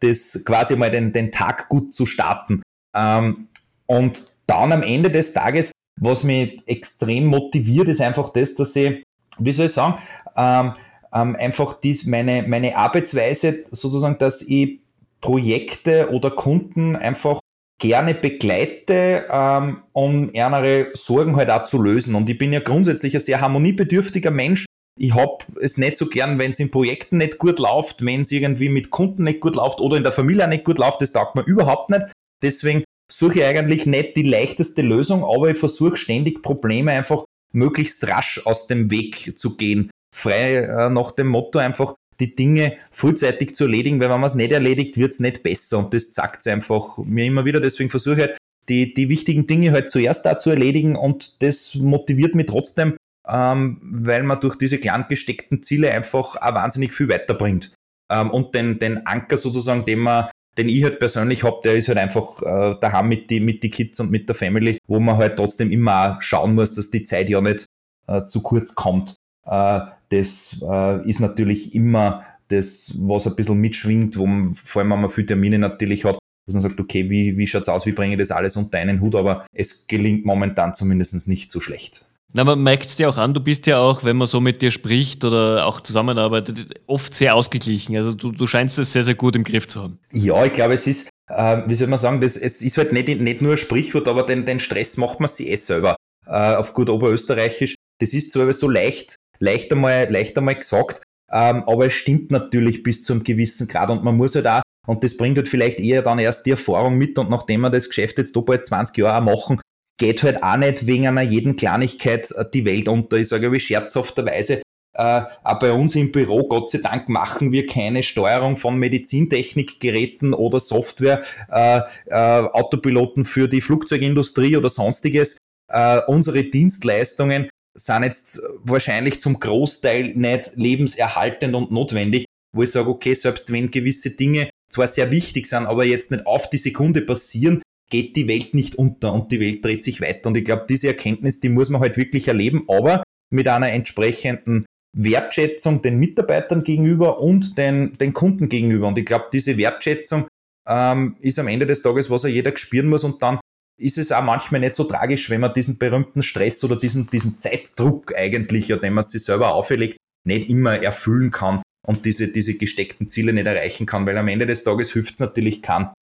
das 0.00 0.42
quasi 0.44 0.74
mal 0.74 0.90
den, 0.90 1.12
den 1.12 1.30
Tag 1.30 1.68
gut 1.68 1.94
zu 1.94 2.06
starten. 2.06 2.62
Ähm, 2.96 3.48
und 3.86 4.24
dann 4.46 4.72
am 4.72 4.82
Ende 4.82 5.10
des 5.10 5.32
Tages, 5.32 5.72
was 6.00 6.24
mich 6.24 6.60
extrem 6.66 7.26
motiviert, 7.26 7.88
ist 7.88 8.00
einfach 8.00 8.32
das, 8.32 8.54
dass 8.54 8.74
ich, 8.76 9.04
wie 9.38 9.52
soll 9.52 9.66
ich 9.66 9.72
sagen, 9.72 9.98
ähm, 10.36 10.74
ähm, 11.12 11.36
einfach 11.36 11.74
dies, 11.80 12.06
meine, 12.06 12.44
meine 12.46 12.76
Arbeitsweise 12.76 13.64
sozusagen, 13.70 14.18
dass 14.18 14.42
ich 14.42 14.80
Projekte 15.20 16.10
oder 16.10 16.30
Kunden 16.30 16.96
einfach 16.96 17.40
gerne 17.80 18.14
begleite, 18.14 19.26
ähm, 19.30 19.82
um 19.92 20.32
ärmere 20.34 20.88
Sorgen 20.94 21.36
halt 21.36 21.50
auch 21.50 21.64
zu 21.64 21.80
lösen. 21.80 22.14
Und 22.14 22.28
ich 22.28 22.38
bin 22.38 22.52
ja 22.52 22.60
grundsätzlich 22.60 23.14
ein 23.14 23.20
sehr 23.20 23.40
harmoniebedürftiger 23.40 24.30
Mensch. 24.30 24.66
Ich 24.98 25.14
habe 25.14 25.38
es 25.60 25.76
nicht 25.76 25.96
so 25.96 26.06
gern, 26.06 26.38
wenn 26.38 26.52
es 26.52 26.60
in 26.60 26.70
Projekten 26.70 27.18
nicht 27.18 27.38
gut 27.38 27.58
läuft, 27.58 28.04
wenn 28.04 28.22
es 28.22 28.30
irgendwie 28.30 28.68
mit 28.68 28.90
Kunden 28.90 29.24
nicht 29.24 29.40
gut 29.40 29.56
läuft 29.56 29.80
oder 29.80 29.96
in 29.96 30.04
der 30.04 30.12
Familie 30.12 30.46
nicht 30.46 30.64
gut 30.64 30.78
läuft, 30.78 31.02
das 31.02 31.12
taugt 31.12 31.34
mir 31.34 31.42
überhaupt 31.42 31.90
nicht 31.90 32.06
deswegen 32.44 32.84
suche 33.10 33.40
ich 33.40 33.44
eigentlich 33.44 33.86
nicht 33.86 34.16
die 34.16 34.22
leichteste 34.22 34.82
Lösung, 34.82 35.24
aber 35.24 35.50
ich 35.50 35.58
versuche 35.58 35.96
ständig 35.96 36.42
Probleme 36.42 36.92
einfach 36.92 37.24
möglichst 37.52 38.06
rasch 38.08 38.40
aus 38.44 38.66
dem 38.66 38.90
Weg 38.90 39.38
zu 39.38 39.56
gehen. 39.56 39.90
Frei 40.14 40.56
äh, 40.56 40.90
nach 40.90 41.12
dem 41.12 41.28
Motto 41.28 41.58
einfach, 41.58 41.94
die 42.20 42.36
Dinge 42.36 42.76
frühzeitig 42.90 43.56
zu 43.56 43.64
erledigen, 43.64 44.00
weil 44.00 44.08
wenn 44.08 44.20
man 44.20 44.28
es 44.28 44.34
nicht 44.34 44.52
erledigt, 44.52 44.96
wird 44.96 45.12
es 45.12 45.20
nicht 45.20 45.42
besser 45.42 45.78
und 45.78 45.92
das 45.92 46.14
sagt 46.14 46.40
es 46.40 46.46
einfach 46.46 46.98
mir 46.98 47.26
immer 47.26 47.44
wieder. 47.44 47.60
Deswegen 47.60 47.90
versuche 47.90 48.14
ich 48.14 48.20
halt, 48.20 48.38
die, 48.68 48.94
die 48.94 49.08
wichtigen 49.08 49.46
Dinge 49.46 49.72
halt 49.72 49.90
zuerst 49.90 50.24
da 50.24 50.38
zu 50.38 50.50
erledigen 50.50 50.96
und 50.96 51.42
das 51.42 51.74
motiviert 51.74 52.34
mich 52.34 52.46
trotzdem, 52.46 52.96
ähm, 53.28 53.78
weil 53.82 54.22
man 54.22 54.40
durch 54.40 54.56
diese 54.56 54.78
klein 54.78 55.06
gesteckten 55.08 55.62
Ziele 55.62 55.90
einfach 55.90 56.36
auch 56.36 56.54
wahnsinnig 56.54 56.94
viel 56.94 57.08
weiterbringt. 57.08 57.72
Ähm, 58.10 58.30
und 58.30 58.54
den, 58.54 58.78
den 58.78 59.06
Anker 59.06 59.36
sozusagen, 59.36 59.84
den 59.84 59.98
man 59.98 60.28
den 60.56 60.68
ich 60.68 60.84
halt 60.84 60.98
persönlich 60.98 61.42
habe, 61.42 61.60
der 61.64 61.74
ist 61.74 61.88
halt 61.88 61.98
einfach 61.98 62.40
äh, 62.42 62.76
daheim 62.80 63.08
mit 63.08 63.30
die, 63.30 63.40
mit 63.40 63.62
die 63.62 63.70
Kids 63.70 64.00
und 64.00 64.10
mit 64.10 64.28
der 64.28 64.36
Family, 64.36 64.78
wo 64.86 65.00
man 65.00 65.16
halt 65.16 65.36
trotzdem 65.36 65.70
immer 65.70 66.16
schauen 66.20 66.54
muss, 66.54 66.72
dass 66.74 66.90
die 66.90 67.02
Zeit 67.02 67.28
ja 67.28 67.40
nicht 67.40 67.66
äh, 68.06 68.26
zu 68.26 68.42
kurz 68.42 68.74
kommt. 68.74 69.14
Äh, 69.46 69.80
das 70.10 70.62
äh, 70.62 71.08
ist 71.08 71.20
natürlich 71.20 71.74
immer 71.74 72.24
das, 72.48 72.92
was 72.98 73.26
ein 73.26 73.36
bisschen 73.36 73.60
mitschwingt, 73.60 74.16
wo 74.16 74.26
man, 74.26 74.54
vor 74.54 74.82
allem 74.82 74.92
wenn 74.92 75.00
man 75.00 75.10
viele 75.10 75.26
Termine 75.26 75.58
natürlich 75.58 76.04
hat, 76.04 76.18
dass 76.46 76.52
man 76.52 76.62
sagt, 76.62 76.78
okay, 76.78 77.08
wie, 77.08 77.36
wie 77.36 77.46
schaut's 77.46 77.68
aus, 77.68 77.86
wie 77.86 77.92
bringe 77.92 78.14
ich 78.14 78.18
das 78.18 78.30
alles 78.30 78.56
unter 78.56 78.78
einen 78.78 79.00
Hut, 79.00 79.14
aber 79.14 79.46
es 79.52 79.86
gelingt 79.86 80.24
momentan 80.24 80.74
zumindest 80.74 81.26
nicht 81.26 81.50
so 81.50 81.60
schlecht. 81.60 82.03
Na, 82.36 82.44
man 82.44 82.62
merkt 82.62 82.86
es 82.86 82.96
dir 82.96 83.08
auch 83.08 83.16
an, 83.16 83.32
du 83.32 83.40
bist 83.40 83.66
ja 83.66 83.78
auch, 83.78 84.04
wenn 84.04 84.16
man 84.16 84.26
so 84.26 84.40
mit 84.40 84.60
dir 84.60 84.70
spricht 84.70 85.24
oder 85.24 85.66
auch 85.66 85.80
zusammenarbeitet, 85.80 86.80
oft 86.86 87.14
sehr 87.14 87.34
ausgeglichen. 87.34 87.96
Also 87.96 88.12
du, 88.12 88.32
du 88.32 88.46
scheinst 88.46 88.78
es 88.78 88.92
sehr, 88.92 89.04
sehr 89.04 89.14
gut 89.14 89.36
im 89.36 89.44
Griff 89.44 89.68
zu 89.68 89.82
haben. 89.82 89.98
Ja, 90.12 90.44
ich 90.44 90.52
glaube, 90.52 90.74
es 90.74 90.86
ist, 90.86 91.10
äh, 91.28 91.62
wie 91.66 91.74
soll 91.74 91.88
man 91.88 91.98
sagen, 91.98 92.20
das, 92.20 92.36
es 92.36 92.60
ist 92.60 92.76
halt 92.76 92.92
nicht, 92.92 93.08
nicht 93.20 93.40
nur 93.40 93.52
ein 93.52 93.58
Sprichwort, 93.58 94.08
aber 94.08 94.24
den, 94.24 94.44
den 94.44 94.58
Stress 94.58 94.96
macht 94.96 95.20
man 95.20 95.28
sich 95.28 95.48
eh 95.48 95.56
selber. 95.56 95.96
Äh, 96.26 96.56
auf 96.56 96.74
gut 96.74 96.90
Oberösterreichisch. 96.90 97.76
Das 98.00 98.12
ist 98.12 98.32
zwar 98.32 98.52
so 98.52 98.68
leicht 98.68 99.16
leicht 99.38 99.72
einmal, 99.72 100.10
leicht 100.10 100.36
einmal 100.36 100.54
gesagt, 100.54 101.02
ähm, 101.30 101.64
aber 101.66 101.86
es 101.86 101.94
stimmt 101.94 102.30
natürlich 102.30 102.82
bis 102.82 103.02
zu 103.02 103.12
einem 103.12 103.24
gewissen 103.24 103.68
Grad 103.68 103.90
und 103.90 104.04
man 104.04 104.16
muss 104.16 104.34
halt 104.34 104.46
auch, 104.46 104.62
und 104.86 105.02
das 105.04 105.16
bringt 105.16 105.36
halt 105.36 105.48
vielleicht 105.48 105.80
eher 105.80 106.02
dann 106.02 106.18
erst 106.18 106.46
die 106.46 106.50
Erfahrung 106.50 106.96
mit 106.96 107.18
und 107.18 107.30
nachdem 107.30 107.62
wir 107.62 107.70
das 107.70 107.88
Geschäft 107.88 108.18
jetzt 108.18 108.36
da 108.36 108.40
bald 108.40 108.66
20 108.66 108.96
Jahre 108.98 109.22
machen, 109.22 109.60
geht 109.98 110.22
halt 110.22 110.42
auch 110.42 110.56
nicht 110.56 110.86
wegen 110.86 111.06
einer 111.06 111.22
jeden 111.22 111.56
Kleinigkeit 111.56 112.30
äh, 112.32 112.44
die 112.52 112.64
Welt 112.64 112.88
unter. 112.88 113.16
Ich 113.16 113.28
sage 113.28 113.52
wie 113.52 113.60
scherzhafterweise, 113.60 114.62
äh, 114.94 115.22
auch 115.42 115.58
bei 115.58 115.72
uns 115.72 115.96
im 115.96 116.12
Büro, 116.12 116.46
Gott 116.48 116.70
sei 116.70 116.78
Dank, 116.78 117.08
machen 117.08 117.50
wir 117.52 117.66
keine 117.66 118.02
Steuerung 118.02 118.56
von 118.56 118.76
Medizintechnikgeräten 118.78 120.34
oder 120.34 120.60
Software, 120.60 121.22
äh, 121.50 121.80
äh, 122.06 122.14
Autopiloten 122.14 123.24
für 123.24 123.48
die 123.48 123.60
Flugzeugindustrie 123.60 124.56
oder 124.56 124.68
sonstiges. 124.68 125.36
Äh, 125.68 126.00
unsere 126.06 126.44
Dienstleistungen 126.44 127.48
sind 127.74 128.04
jetzt 128.04 128.40
wahrscheinlich 128.62 129.20
zum 129.20 129.40
Großteil 129.40 130.14
nicht 130.14 130.52
lebenserhaltend 130.54 131.56
und 131.56 131.72
notwendig, 131.72 132.24
wo 132.54 132.62
ich 132.62 132.70
sage, 132.70 132.88
okay, 132.88 133.14
selbst 133.14 133.50
wenn 133.50 133.72
gewisse 133.72 134.10
Dinge 134.10 134.48
zwar 134.70 134.86
sehr 134.86 135.10
wichtig 135.10 135.48
sind, 135.48 135.66
aber 135.66 135.84
jetzt 135.84 136.12
nicht 136.12 136.26
auf 136.26 136.50
die 136.50 136.58
Sekunde 136.58 137.02
passieren, 137.02 137.62
geht 137.94 138.16
die 138.16 138.26
Welt 138.26 138.54
nicht 138.54 138.74
unter 138.74 139.12
und 139.12 139.30
die 139.30 139.38
Welt 139.38 139.64
dreht 139.64 139.84
sich 139.84 140.00
weiter. 140.00 140.28
Und 140.28 140.36
ich 140.36 140.44
glaube, 140.44 140.66
diese 140.68 140.88
Erkenntnis, 140.88 141.38
die 141.38 141.48
muss 141.48 141.70
man 141.70 141.80
halt 141.80 141.96
wirklich 141.96 142.26
erleben, 142.26 142.64
aber 142.66 143.04
mit 143.32 143.46
einer 143.46 143.70
entsprechenden 143.70 144.64
Wertschätzung 144.96 145.80
den 145.80 146.00
Mitarbeitern 146.00 146.64
gegenüber 146.64 147.20
und 147.20 147.56
den, 147.56 147.92
den 147.92 148.12
Kunden 148.12 148.48
gegenüber. 148.48 148.88
Und 148.88 148.98
ich 148.98 149.06
glaube, 149.06 149.26
diese 149.32 149.56
Wertschätzung 149.56 150.26
ähm, 150.68 151.16
ist 151.20 151.38
am 151.38 151.46
Ende 151.46 151.66
des 151.66 151.82
Tages, 151.82 152.10
was 152.10 152.24
er 152.24 152.30
jeder 152.30 152.56
spüren 152.56 152.88
muss 152.88 153.04
und 153.04 153.22
dann 153.22 153.38
ist 153.80 153.98
es 153.98 154.10
auch 154.10 154.24
manchmal 154.24 154.60
nicht 154.60 154.74
so 154.74 154.82
tragisch, 154.82 155.30
wenn 155.30 155.40
man 155.40 155.54
diesen 155.54 155.78
berühmten 155.78 156.24
Stress 156.24 156.64
oder 156.64 156.74
diesen, 156.74 157.08
diesen 157.10 157.40
Zeitdruck 157.40 158.16
eigentlich, 158.16 158.68
ja, 158.68 158.76
den 158.76 158.94
man 158.94 159.04
sich 159.04 159.22
selber 159.22 159.54
auferlegt, 159.54 159.96
nicht 160.26 160.48
immer 160.48 160.82
erfüllen 160.82 161.30
kann 161.30 161.62
und 161.86 162.06
diese, 162.06 162.26
diese 162.26 162.54
gesteckten 162.54 163.08
Ziele 163.08 163.32
nicht 163.32 163.46
erreichen 163.46 163.86
kann, 163.86 164.04
weil 164.04 164.18
am 164.18 164.26
Ende 164.26 164.46
des 164.46 164.64
Tages 164.64 164.92
hilft 164.92 165.14
es 165.14 165.20
natürlich 165.20 165.62
kann. 165.62 165.92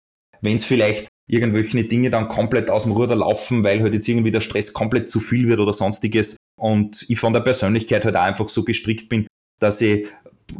Wenn 0.41 0.57
es 0.57 0.65
vielleicht 0.65 1.12
irgendwelche 1.27 1.83
Dinge 1.83 2.09
dann 2.09 2.27
komplett 2.27 2.69
aus 2.69 2.83
dem 2.83 2.91
Ruder 2.91 3.15
laufen, 3.15 3.63
weil 3.63 3.81
halt 3.81 3.93
jetzt 3.93 4.07
irgendwie 4.07 4.31
der 4.31 4.41
Stress 4.41 4.73
komplett 4.73 5.09
zu 5.09 5.19
viel 5.19 5.47
wird 5.47 5.59
oder 5.59 5.73
sonstiges 5.73 6.35
und 6.59 7.05
ich 7.07 7.19
von 7.19 7.33
der 7.33 7.41
Persönlichkeit 7.41 8.05
halt 8.05 8.15
auch 8.15 8.21
einfach 8.21 8.49
so 8.49 8.63
gestrickt 8.63 9.09
bin, 9.09 9.27
dass 9.59 9.81
ich 9.81 10.07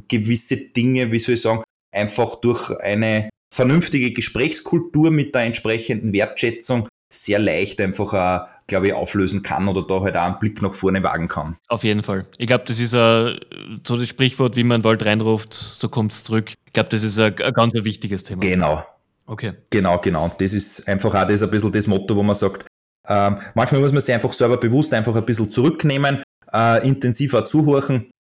gewisse 0.07 0.57
Dinge, 0.57 1.11
wie 1.11 1.19
soll 1.19 1.35
ich 1.35 1.41
sagen, 1.41 1.63
einfach 1.93 2.35
durch 2.35 2.71
eine 2.79 3.29
vernünftige 3.53 4.11
Gesprächskultur 4.11 5.11
mit 5.11 5.35
der 5.35 5.43
entsprechenden 5.43 6.13
Wertschätzung 6.13 6.87
sehr 7.11 7.37
leicht 7.37 7.79
einfach, 7.79 8.47
glaube 8.65 8.87
ich, 8.87 8.93
auflösen 8.93 9.43
kann 9.43 9.67
oder 9.67 9.85
da 9.85 10.01
halt 10.01 10.17
auch 10.17 10.23
einen 10.23 10.39
Blick 10.39 10.61
nach 10.61 10.73
vorne 10.73 11.03
wagen 11.03 11.27
kann. 11.27 11.55
Auf 11.67 11.83
jeden 11.83 12.01
Fall. 12.01 12.25
Ich 12.39 12.47
glaube, 12.47 12.63
das 12.65 12.79
ist 12.79 12.95
ein, 12.95 13.39
so 13.85 13.97
das 13.97 14.09
Sprichwort, 14.09 14.55
wie 14.55 14.63
man 14.63 14.83
Wald 14.83 15.05
reinruft, 15.05 15.53
so 15.53 15.89
kommt 15.89 16.13
es 16.13 16.23
zurück. 16.23 16.53
Ich 16.65 16.73
glaube, 16.73 16.89
das 16.89 17.03
ist 17.03 17.19
ein, 17.19 17.39
ein 17.39 17.53
ganz 17.53 17.75
wichtiges 17.75 18.23
Thema. 18.23 18.41
Genau. 18.41 18.83
Okay. 19.25 19.53
Genau, 19.69 19.99
genau. 19.99 20.25
Und 20.25 20.39
das 20.39 20.53
ist 20.53 20.87
einfach 20.87 21.13
auch 21.13 21.27
das 21.27 21.41
ein 21.43 21.49
bisschen 21.49 21.71
das 21.71 21.87
Motto, 21.87 22.15
wo 22.15 22.23
man 22.23 22.35
sagt, 22.35 22.65
ähm, 23.07 23.37
manchmal 23.55 23.81
muss 23.81 23.91
man 23.91 24.01
sich 24.01 24.13
einfach 24.13 24.33
selber 24.33 24.57
bewusst 24.57 24.93
einfach 24.93 25.15
ein 25.15 25.25
bisschen 25.25 25.51
zurücknehmen, 25.51 26.23
äh, 26.51 26.87
intensiver 26.87 27.45
zuhören 27.45 28.11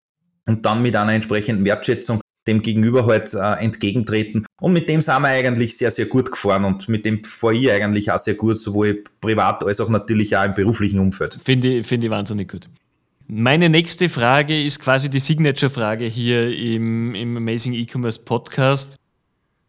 und 0.46 0.64
dann 0.64 0.82
mit 0.82 0.96
einer 0.96 1.12
entsprechenden 1.12 1.64
Wertschätzung 1.64 2.20
dem 2.46 2.62
Gegenüber 2.62 3.06
halt 3.06 3.34
äh, 3.34 3.52
entgegentreten. 3.62 4.46
Und 4.60 4.72
mit 4.72 4.88
dem 4.88 5.00
sind 5.00 5.22
wir 5.22 5.28
eigentlich 5.28 5.76
sehr, 5.76 5.90
sehr 5.90 6.06
gut 6.06 6.30
gefahren 6.30 6.64
und 6.64 6.88
mit 6.88 7.04
dem 7.04 7.22
fahre 7.24 7.54
ich 7.54 7.70
eigentlich 7.70 8.10
auch 8.10 8.18
sehr 8.18 8.34
gut, 8.34 8.58
sowohl 8.58 9.04
privat 9.20 9.64
als 9.64 9.80
auch 9.80 9.88
natürlich 9.88 10.36
auch 10.36 10.44
im 10.44 10.54
beruflichen 10.54 10.98
Umfeld. 10.98 11.38
Finde 11.44 11.68
ich, 11.68 11.86
find 11.86 12.02
ich 12.02 12.10
wahnsinnig 12.10 12.50
gut. 12.50 12.68
Meine 13.28 13.68
nächste 13.68 14.08
Frage 14.08 14.60
ist 14.62 14.80
quasi 14.80 15.08
die 15.08 15.20
Signature-Frage 15.20 16.04
hier 16.04 16.54
im, 16.56 17.14
im 17.14 17.36
Amazing 17.36 17.72
E-Commerce 17.72 18.20
Podcast. 18.20 18.98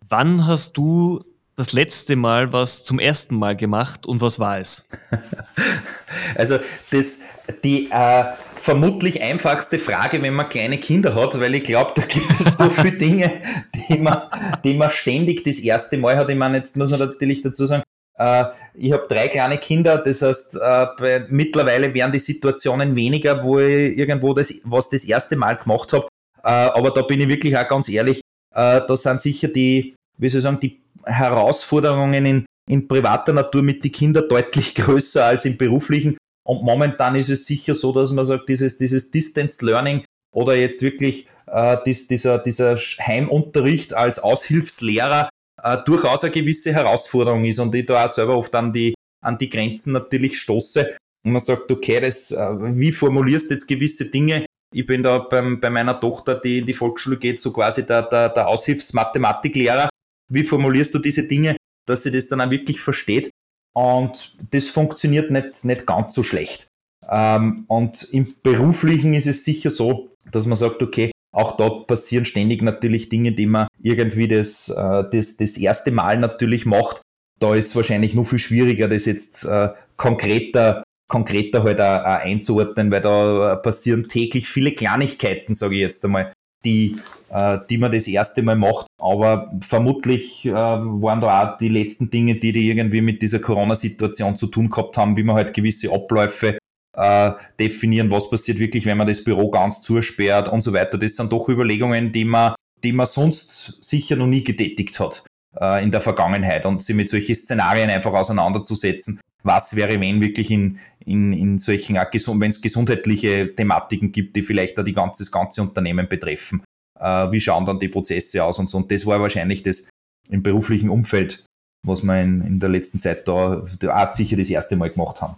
Wann 0.09 0.47
hast 0.47 0.75
du 0.77 1.23
das 1.55 1.71
letzte 1.71 2.15
Mal 2.15 2.51
was 2.51 2.83
zum 2.83 2.99
ersten 2.99 3.35
Mal 3.35 3.55
gemacht 3.55 4.05
und 4.05 4.21
was 4.21 4.39
war 4.39 4.59
es? 4.59 4.87
also 6.35 6.57
das, 6.91 7.19
die 7.63 7.89
äh, 7.91 8.25
vermutlich 8.55 9.21
einfachste 9.21 9.79
Frage, 9.79 10.21
wenn 10.21 10.33
man 10.33 10.49
kleine 10.49 10.77
Kinder 10.77 11.15
hat, 11.15 11.39
weil 11.39 11.55
ich 11.55 11.63
glaube, 11.63 11.93
da 11.95 12.01
gibt 12.01 12.27
es 12.39 12.57
so 12.57 12.69
viele 12.69 12.97
Dinge, 12.97 13.41
die 13.75 13.97
man, 13.97 14.23
die 14.63 14.73
man 14.73 14.89
ständig 14.89 15.43
das 15.43 15.59
erste 15.59 15.97
Mal 15.97 16.17
hat. 16.17 16.29
Ich 16.29 16.35
meine, 16.35 16.57
jetzt 16.57 16.75
muss 16.75 16.89
man 16.89 16.99
natürlich 16.99 17.41
dazu 17.41 17.65
sagen, 17.65 17.83
äh, 18.17 18.45
ich 18.73 18.91
habe 18.91 19.05
drei 19.07 19.27
kleine 19.27 19.57
Kinder, 19.57 19.99
das 19.99 20.21
heißt, 20.21 20.55
äh, 20.55 20.87
bei, 20.97 21.25
mittlerweile 21.29 21.93
werden 21.93 22.11
die 22.11 22.19
Situationen 22.19 22.95
weniger, 22.95 23.43
wo 23.43 23.59
ich 23.59 23.97
irgendwo 23.97 24.33
das, 24.33 24.53
was 24.65 24.89
das 24.89 25.05
erste 25.05 25.35
Mal 25.35 25.55
gemacht 25.55 25.93
habe. 25.93 26.07
Äh, 26.43 26.49
aber 26.49 26.91
da 26.91 27.03
bin 27.03 27.21
ich 27.21 27.29
wirklich 27.29 27.57
auch 27.57 27.67
ganz 27.67 27.87
ehrlich, 27.87 28.21
äh, 28.53 28.81
da 28.87 28.95
sind 28.95 29.19
sicher 29.19 29.47
die, 29.47 29.95
wie 30.17 30.29
soll 30.29 30.39
ich 30.39 30.43
sagen, 30.43 30.59
die 30.59 30.81
Herausforderungen 31.05 32.25
in, 32.25 32.45
in 32.69 32.87
privater 32.87 33.33
Natur 33.33 33.63
mit 33.63 33.83
den 33.83 33.91
Kindern 33.91 34.29
deutlich 34.29 34.75
größer 34.75 35.25
als 35.25 35.45
im 35.45 35.57
beruflichen. 35.57 36.17
Und 36.45 36.63
momentan 36.63 37.15
ist 37.15 37.29
es 37.29 37.45
sicher 37.45 37.75
so, 37.75 37.93
dass 37.93 38.11
man 38.11 38.25
sagt, 38.25 38.49
dieses, 38.49 38.77
dieses 38.77 39.11
Distance 39.11 39.65
Learning 39.65 40.03
oder 40.33 40.55
jetzt 40.55 40.81
wirklich 40.81 41.27
äh, 41.47 41.77
dies, 41.85 42.07
dieser, 42.07 42.39
dieser 42.39 42.75
Heimunterricht 42.77 43.93
als 43.93 44.19
Aushilfslehrer 44.19 45.29
äh, 45.61 45.77
durchaus 45.85 46.23
eine 46.23 46.33
gewisse 46.33 46.73
Herausforderung 46.73 47.45
ist 47.45 47.59
und 47.59 47.73
ich 47.75 47.85
da 47.85 48.05
auch 48.05 48.09
selber 48.09 48.37
oft 48.37 48.53
an 48.55 48.73
die, 48.73 48.93
an 49.23 49.37
die 49.37 49.49
Grenzen 49.49 49.93
natürlich 49.93 50.39
stoße. 50.39 50.97
Und 51.25 51.31
man 51.31 51.41
sagt, 51.41 51.71
okay, 51.71 52.01
das, 52.01 52.31
äh, 52.31 52.77
wie 52.77 52.91
formulierst 52.91 53.49
du 53.49 53.53
jetzt 53.53 53.67
gewisse 53.67 54.05
Dinge? 54.05 54.45
Ich 54.73 54.86
bin 54.86 55.03
da 55.03 55.19
beim, 55.19 55.59
bei 55.59 55.69
meiner 55.69 55.99
Tochter, 55.99 56.36
die 56.36 56.59
in 56.59 56.65
die 56.65 56.73
Volksschule 56.73 57.17
geht, 57.17 57.39
so 57.39 57.53
quasi 57.53 57.86
der, 57.86 58.03
der, 58.03 58.29
der 58.29 58.47
Aushilfsmathematiklehrer. 58.47 59.89
Wie 60.31 60.43
formulierst 60.43 60.93
du 60.93 60.99
diese 60.99 61.27
Dinge, 61.27 61.55
dass 61.86 62.03
sie 62.03 62.12
das 62.12 62.27
dann 62.27 62.41
auch 62.41 62.49
wirklich 62.49 62.81
versteht? 62.81 63.29
Und 63.75 64.36
das 64.51 64.69
funktioniert 64.69 65.31
nicht, 65.31 65.65
nicht 65.65 65.86
ganz 65.86 66.15
so 66.15 66.23
schlecht. 66.23 66.67
Ähm, 67.09 67.65
und 67.67 68.07
im 68.12 68.36
Beruflichen 68.43 69.13
ist 69.13 69.27
es 69.27 69.43
sicher 69.43 69.69
so, 69.69 70.15
dass 70.31 70.45
man 70.45 70.57
sagt, 70.57 70.81
okay, 70.81 71.12
auch 71.33 71.57
da 71.57 71.69
passieren 71.69 72.25
ständig 72.25 72.62
natürlich 72.62 73.09
Dinge, 73.09 73.31
die 73.31 73.47
man 73.47 73.67
irgendwie 73.81 74.27
das, 74.27 74.69
äh, 74.69 75.03
das, 75.12 75.38
das 75.38 75.57
erste 75.57 75.91
Mal 75.91 76.17
natürlich 76.17 76.65
macht. 76.65 77.01
Da 77.39 77.55
ist 77.55 77.67
es 77.67 77.75
wahrscheinlich 77.75 78.13
noch 78.13 78.25
viel 78.25 78.39
schwieriger, 78.39 78.88
das 78.88 79.05
jetzt 79.05 79.43
äh, 79.43 79.69
konkreter, 79.97 80.83
konkreter 81.13 81.63
halt 81.63 81.80
auch, 81.80 82.02
auch 82.02 82.26
einzuordnen, 82.26 82.89
weil 82.91 83.02
da 83.02 83.56
passieren 83.58 84.10
täglich 84.10 84.47
viele 84.47 84.71
Kleinigkeiten, 84.71 85.54
sage 85.54 85.76
ich 85.76 85.82
jetzt 85.82 86.04
einmal, 86.04 86.34
die, 86.65 86.97
äh, 87.30 87.60
die 87.69 87.78
man 87.78 87.91
das 87.91 88.08
erste 88.08 88.41
Mal 88.41 88.56
macht. 88.56 88.88
Aber 88.99 89.54
vermutlich 89.62 90.43
äh, 90.45 90.52
waren 90.52 91.21
da 91.21 91.30
auch 91.54 91.58
die 91.60 91.69
letzten 91.69 92.10
Dinge, 92.10 92.36
die, 92.36 92.52
die 92.52 92.67
irgendwie 92.67 93.02
mit 93.02 93.21
dieser 93.21 93.38
Corona-Situation 93.39 94.38
zu 94.38 94.47
tun 94.47 94.71
gehabt 94.71 94.97
haben, 94.97 95.15
wie 95.15 95.23
man 95.23 95.36
halt 95.36 95.54
gewisse 95.54 95.91
Abläufe 95.93 96.58
äh, 96.97 97.32
definieren, 97.60 98.10
was 98.10 98.28
passiert 98.32 98.58
wirklich, 98.58 98.88
wenn 98.88 98.97
man 98.97 99.08
das 99.08 99.23
Büro 99.23 99.52
ganz 99.52 99.82
zusperrt 99.82 100.49
und 100.49 100.62
so 100.62 100.73
weiter. 100.73 100.97
Das 100.97 101.15
sind 101.15 101.32
doch 101.32 101.47
Überlegungen, 101.47 102.12
die 102.12 102.26
man, 102.26 102.56
die 102.84 102.91
man 102.91 103.06
sonst 103.06 103.78
sicher 103.82 104.15
noch 104.15 104.28
nie 104.28 104.43
getätigt 104.43 104.99
hat. 104.99 105.23
äh, 105.60 105.84
in 105.84 105.91
der 105.91 106.02
Vergangenheit 106.02 106.65
und 106.65 106.84
sie 106.84 106.93
mit 106.93 107.10
solchen 107.10 107.36
Szenarien 107.36 107.89
einfach 107.89 108.13
auseinanderzusetzen. 108.13 109.19
Was 109.43 109.75
wäre, 109.75 109.99
wenn 109.99 110.21
wirklich 110.21 110.49
in, 110.49 110.79
in, 111.06 111.34
in 111.34 111.60
solchen, 111.60 111.95
wenn 111.95 112.49
es 112.49 112.62
gesundheitliche 112.62 113.53
Thematiken 113.56 114.12
gibt, 114.12 114.36
die 114.36 114.41
vielleicht 114.41 114.77
da 114.77 114.84
die 114.84 114.93
ganze, 114.93 115.23
das 115.23 115.32
ganze 115.32 115.62
Unternehmen 115.62 116.08
betreffen? 116.08 116.63
Äh, 116.99 117.32
wie 117.32 117.41
schauen 117.41 117.65
dann 117.65 117.79
die 117.79 117.89
Prozesse 117.89 118.43
aus 118.43 118.60
und 118.60 118.69
so? 118.69 118.77
Und 118.77 118.89
das 118.91 119.06
war 119.06 119.19
wahrscheinlich 119.19 119.62
das 119.63 119.89
im 120.29 120.41
beruflichen 120.41 120.89
Umfeld, 120.89 121.45
was 121.86 122.03
wir 122.03 122.21
in, 122.21 122.41
in 122.41 122.60
der 122.60 122.69
letzten 122.69 122.99
Zeit 122.99 123.27
da, 123.27 123.65
da 123.79 124.13
sicher 124.13 124.38
das 124.38 124.49
erste 124.49 124.77
Mal 124.77 124.91
gemacht 124.91 125.21
haben. 125.21 125.36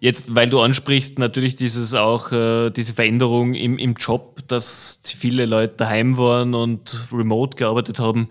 Jetzt, 0.00 0.34
weil 0.34 0.50
du 0.50 0.60
ansprichst, 0.60 1.18
natürlich 1.18 1.56
dieses 1.56 1.94
auch, 1.94 2.32
äh, 2.32 2.70
diese 2.70 2.92
Veränderung 2.92 3.54
im, 3.54 3.78
im 3.78 3.94
Job, 3.94 4.46
dass 4.48 5.00
viele 5.04 5.46
Leute 5.46 5.76
daheim 5.76 6.18
waren 6.18 6.54
und 6.54 7.06
remote 7.12 7.56
gearbeitet 7.56 8.00
haben. 8.00 8.28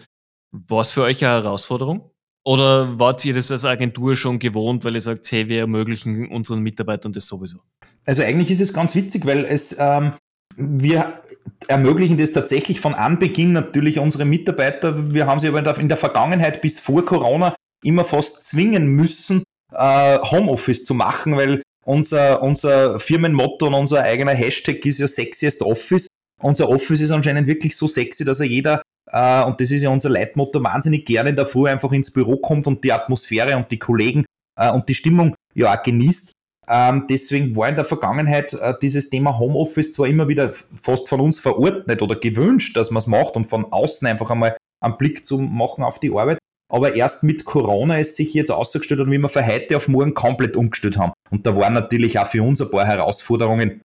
War 0.52 0.82
es 0.82 0.92
für 0.92 1.02
euch 1.04 1.24
eine 1.26 1.44
Herausforderung? 1.44 2.12
Oder 2.46 3.00
wart 3.00 3.24
ihr 3.24 3.34
das 3.34 3.52
als 3.52 3.64
Agentur 3.64 4.16
schon 4.16 4.38
gewohnt, 4.38 4.84
weil 4.84 4.96
ihr 4.96 5.02
sagt, 5.02 5.32
hey, 5.32 5.48
wir 5.48 5.60
ermöglichen 5.60 6.28
unseren 6.28 6.62
Mitarbeitern 6.62 7.14
das 7.14 7.28
sowieso? 7.28 7.60
Also 8.06 8.22
eigentlich 8.22 8.52
ist 8.52 8.60
es 8.60 8.74
ganz 8.74 8.96
witzig, 8.96 9.26
weil 9.26 9.46
es 9.46 9.78
ähm, 9.80 10.14
wir 10.58 11.22
ermöglichen 11.68 12.18
das 12.18 12.32
tatsächlich 12.32 12.80
von 12.80 12.94
Anbeginn 12.94 13.54
natürlich 13.54 14.00
unsere 14.00 14.26
Mitarbeiter. 14.26 15.14
Wir 15.14 15.26
haben 15.26 15.40
sie 15.40 15.48
aber 15.48 15.78
in 15.80 15.88
der 15.88 15.98
Vergangenheit 15.98 16.62
bis 16.62 16.80
vor 16.80 17.06
Corona 17.06 17.56
immer 17.84 18.06
fast 18.06 18.44
zwingen 18.44 18.88
müssen, 18.88 19.44
äh, 19.72 20.20
Homeoffice 20.20 20.86
zu 20.86 20.94
machen, 20.94 21.36
weil 21.38 21.62
unser, 21.86 22.42
unser 22.42 23.00
Firmenmotto 23.00 23.68
und 23.68 23.74
unser 23.74 24.04
eigener 24.04 24.34
Hashtag 24.34 24.86
ist 24.86 25.00
ja 25.00 25.08
Sexiest 25.08 25.62
Office. 25.62 26.08
Unser 26.42 26.70
Office 26.70 27.02
ist 27.02 27.12
anscheinend 27.12 27.48
wirklich 27.48 27.76
so 27.76 27.88
sexy, 27.88 28.26
dass 28.26 28.40
er 28.40 28.46
jeder, 28.46 28.82
äh, 29.14 29.44
und 29.44 29.62
das 29.62 29.72
ist 29.72 29.84
ja 29.84 29.90
unser 29.90 30.10
Leitmotto, 30.10 30.62
wahnsinnig 30.64 31.06
gerne 31.06 31.30
in 31.30 31.36
der 31.36 31.46
Früh 31.46 31.70
einfach 31.70 31.92
ins 31.92 32.12
Büro 32.12 32.38
kommt 32.38 32.68
und 32.68 32.84
die 32.84 32.92
Atmosphäre 32.92 33.56
und 33.56 33.72
die 33.72 33.80
Kollegen 33.80 34.26
äh, 34.60 34.72
und 34.72 34.90
die 34.90 34.96
Stimmung 34.96 35.36
ja 35.54 35.74
auch 35.74 35.84
genießt. 35.84 36.32
Ähm, 36.68 37.06
deswegen 37.10 37.56
war 37.56 37.70
in 37.70 37.76
der 37.76 37.86
Vergangenheit 37.86 38.54
äh, 38.54 38.74
dieses 38.82 39.10
Thema 39.10 39.38
Homeoffice 39.38 39.94
zwar 39.94 40.08
immer 40.08 40.28
wieder 40.28 40.54
fast 40.82 41.10
von 41.10 41.20
uns 41.20 41.38
verordnet 41.38 42.02
oder 42.02 42.16
gewünscht, 42.16 42.76
dass 42.76 42.90
man 42.90 43.00
es 43.00 43.08
macht 43.08 43.36
und 43.36 43.46
von 43.46 43.72
außen 43.72 44.08
einfach 44.08 44.32
einmal 44.32 44.58
einen 44.82 44.98
Blick 44.98 45.26
zu 45.28 45.38
machen 45.40 45.84
auf 45.84 46.00
die 46.00 46.12
Arbeit. 46.12 46.40
Aber 46.72 46.96
erst 46.96 47.24
mit 47.24 47.46
Corona 47.46 48.00
ist 48.00 48.16
sich 48.16 48.34
jetzt 48.34 48.50
ausgestellt 48.50 49.02
und 49.02 49.12
wie 49.12 49.18
wir 49.20 49.30
von 49.30 49.46
heute 49.46 49.78
auf 49.78 49.88
morgen 49.88 50.14
komplett 50.14 50.56
umgestellt 50.56 50.98
haben. 50.98 51.14
Und 51.30 51.46
da 51.46 51.56
waren 51.56 51.74
natürlich 51.74 52.18
auch 52.18 52.28
für 52.28 52.42
uns 52.42 52.62
ein 52.62 52.72
paar 52.72 52.86
Herausforderungen, 52.86 53.82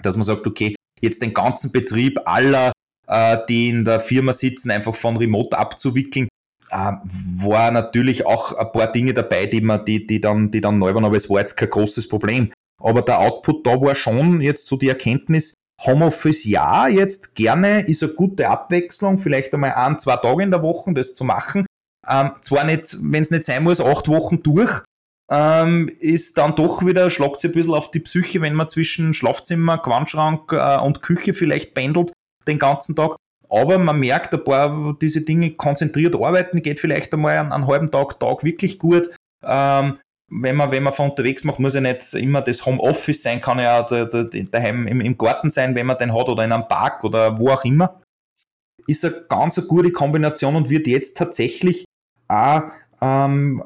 dass 0.00 0.16
man 0.16 0.24
sagt, 0.24 0.46
okay, 0.46 0.74
jetzt 1.00 1.20
den 1.20 1.34
ganzen 1.34 1.72
Betrieb 1.72 2.20
aller, 2.24 2.72
die 3.48 3.68
in 3.68 3.84
der 3.84 4.00
Firma 4.00 4.32
sitzen, 4.32 4.70
einfach 4.70 4.94
von 4.94 5.16
Remote 5.16 5.58
abzuwickeln, 5.58 6.28
äh, 6.70 6.92
war 7.36 7.70
natürlich 7.70 8.24
auch 8.24 8.52
ein 8.52 8.72
paar 8.72 8.90
Dinge 8.90 9.12
dabei, 9.12 9.46
die 9.46 9.60
man, 9.60 9.84
die, 9.84 10.06
die 10.06 10.20
dann, 10.20 10.50
die 10.50 10.60
dann 10.60 10.78
neu 10.78 10.94
waren, 10.94 11.04
aber 11.04 11.16
es 11.16 11.28
war 11.28 11.40
jetzt 11.40 11.56
kein 11.56 11.70
großes 11.70 12.08
Problem. 12.08 12.52
Aber 12.80 13.02
der 13.02 13.18
Output 13.18 13.66
da 13.66 13.80
war 13.80 13.94
schon 13.94 14.40
jetzt 14.40 14.66
so 14.66 14.76
die 14.76 14.88
Erkenntnis, 14.88 15.54
Homeoffice 15.84 16.44
ja, 16.44 16.88
jetzt 16.88 17.34
gerne, 17.34 17.82
ist 17.82 18.02
eine 18.02 18.12
gute 18.12 18.48
Abwechslung, 18.48 19.18
vielleicht 19.18 19.52
einmal 19.52 19.74
ein, 19.74 19.98
zwei 19.98 20.16
Tage 20.16 20.42
in 20.42 20.50
der 20.50 20.62
Woche 20.62 20.92
das 20.92 21.14
zu 21.14 21.24
machen. 21.24 21.66
Ähm, 22.08 22.32
zwar 22.40 22.64
nicht, 22.64 22.96
wenn 23.00 23.22
es 23.22 23.30
nicht 23.30 23.44
sein 23.44 23.62
muss, 23.62 23.80
acht 23.80 24.08
Wochen 24.08 24.42
durch, 24.42 24.82
ähm, 25.30 25.90
ist 26.00 26.38
dann 26.38 26.56
doch 26.56 26.84
wieder, 26.84 27.10
schlagt 27.10 27.40
sich 27.40 27.50
ein 27.50 27.54
bisschen 27.54 27.74
auf 27.74 27.90
die 27.90 28.00
Psyche, 28.00 28.40
wenn 28.40 28.54
man 28.54 28.68
zwischen 28.68 29.14
Schlafzimmer, 29.14 29.78
Quantschrank 29.78 30.52
äh, 30.52 30.78
und 30.80 31.02
Küche 31.02 31.34
vielleicht 31.34 31.74
pendelt 31.74 32.12
den 32.46 32.58
ganzen 32.58 32.96
Tag. 32.96 33.16
Aber 33.48 33.78
man 33.78 34.00
merkt 34.00 34.32
ein 34.32 34.44
paar 34.44 34.96
diese 35.00 35.20
Dinge 35.22 35.52
konzentriert 35.52 36.14
arbeiten, 36.14 36.62
geht 36.62 36.80
vielleicht 36.80 37.12
einmal 37.12 37.36
einen, 37.36 37.52
einen 37.52 37.66
halben 37.66 37.90
Tag, 37.90 38.18
Tag 38.18 38.44
wirklich 38.44 38.78
gut. 38.78 39.10
Ähm, 39.42 39.98
wenn 40.34 40.56
man, 40.56 40.70
wenn 40.70 40.82
man 40.82 40.94
von 40.94 41.10
unterwegs 41.10 41.44
macht, 41.44 41.58
muss 41.58 41.74
ja 41.74 41.82
nicht 41.82 42.14
immer 42.14 42.40
das 42.40 42.64
Homeoffice 42.64 43.22
sein, 43.22 43.42
kann 43.42 43.58
ja 43.58 43.82
daheim 43.82 44.86
im, 44.86 45.02
im 45.02 45.18
Garten 45.18 45.50
sein, 45.50 45.74
wenn 45.74 45.86
man 45.86 45.98
den 45.98 46.14
hat, 46.14 46.28
oder 46.28 46.44
in 46.44 46.52
einem 46.52 46.68
Park 46.68 47.04
oder 47.04 47.38
wo 47.38 47.50
auch 47.50 47.64
immer. 47.64 48.00
Ist 48.86 49.04
eine 49.04 49.14
ganz 49.28 49.58
eine 49.58 49.66
gute 49.66 49.92
Kombination 49.92 50.56
und 50.56 50.70
wird 50.70 50.86
jetzt 50.86 51.18
tatsächlich 51.18 51.84
auch 52.28 52.62
ähm, 53.02 53.62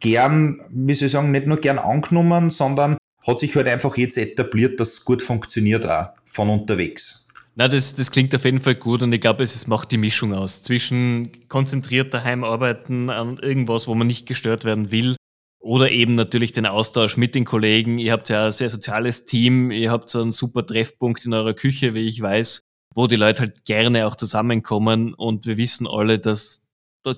gern, 0.00 0.60
wie 0.68 0.94
soll 0.94 1.06
ich 1.06 1.12
sagen, 1.12 1.30
nicht 1.30 1.46
nur 1.46 1.56
gern 1.56 1.78
angenommen, 1.78 2.50
sondern 2.50 2.98
hat 3.26 3.40
sich 3.40 3.54
halt 3.56 3.68
einfach 3.68 3.96
jetzt 3.96 4.18
etabliert, 4.18 4.78
dass 4.78 4.92
es 4.92 5.04
gut 5.04 5.22
funktioniert 5.22 5.86
auch 5.86 6.10
von 6.26 6.50
unterwegs. 6.50 7.26
Na, 7.56 7.68
das, 7.68 7.94
das 7.94 8.10
klingt 8.10 8.34
auf 8.34 8.44
jeden 8.44 8.60
Fall 8.60 8.76
gut 8.76 9.02
und 9.02 9.12
ich 9.12 9.20
glaube, 9.20 9.42
es 9.42 9.66
macht 9.66 9.90
die 9.90 9.98
Mischung 9.98 10.32
aus 10.32 10.62
zwischen 10.62 11.48
konzentriert 11.48 12.14
daheim 12.14 12.44
arbeiten 12.44 13.10
an 13.10 13.38
irgendwas, 13.38 13.86
wo 13.86 13.94
man 13.94 14.06
nicht 14.06 14.26
gestört 14.26 14.64
werden 14.64 14.90
will 14.90 15.16
oder 15.60 15.90
eben 15.90 16.14
natürlich 16.14 16.52
den 16.52 16.66
Austausch 16.66 17.16
mit 17.16 17.34
den 17.34 17.44
Kollegen. 17.44 17.98
Ihr 17.98 18.12
habt 18.12 18.28
ja 18.28 18.46
ein 18.46 18.52
sehr 18.52 18.70
soziales 18.70 19.24
Team, 19.24 19.70
ihr 19.70 19.90
habt 19.90 20.08
so 20.08 20.22
einen 20.22 20.32
super 20.32 20.64
Treffpunkt 20.64 21.24
in 21.26 21.34
eurer 21.34 21.54
Küche, 21.54 21.92
wie 21.94 22.06
ich 22.06 22.22
weiß, 22.22 22.62
wo 22.94 23.06
die 23.06 23.16
Leute 23.16 23.42
halt 23.42 23.64
gerne 23.64 24.06
auch 24.06 24.14
zusammenkommen 24.14 25.12
und 25.14 25.46
wir 25.46 25.56
wissen 25.56 25.86
alle, 25.86 26.18
dass 26.18 26.62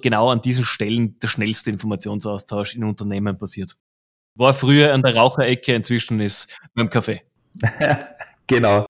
genau 0.01 0.31
an 0.31 0.41
diesen 0.41 0.65
Stellen 0.65 1.19
der 1.19 1.29
schnellste 1.29 1.71
Informationsaustausch 1.71 2.75
in 2.75 2.85
Unternehmen 2.85 3.37
passiert. 3.39 3.77
War 4.35 4.55
früher 4.55 4.95
an 4.95 5.03
der 5.03 5.15
Raucherecke, 5.15 5.75
inzwischen 5.75 6.21
ist 6.21 6.57
beim 6.75 6.89
Kaffee. 6.89 7.23
genau. 8.47 8.87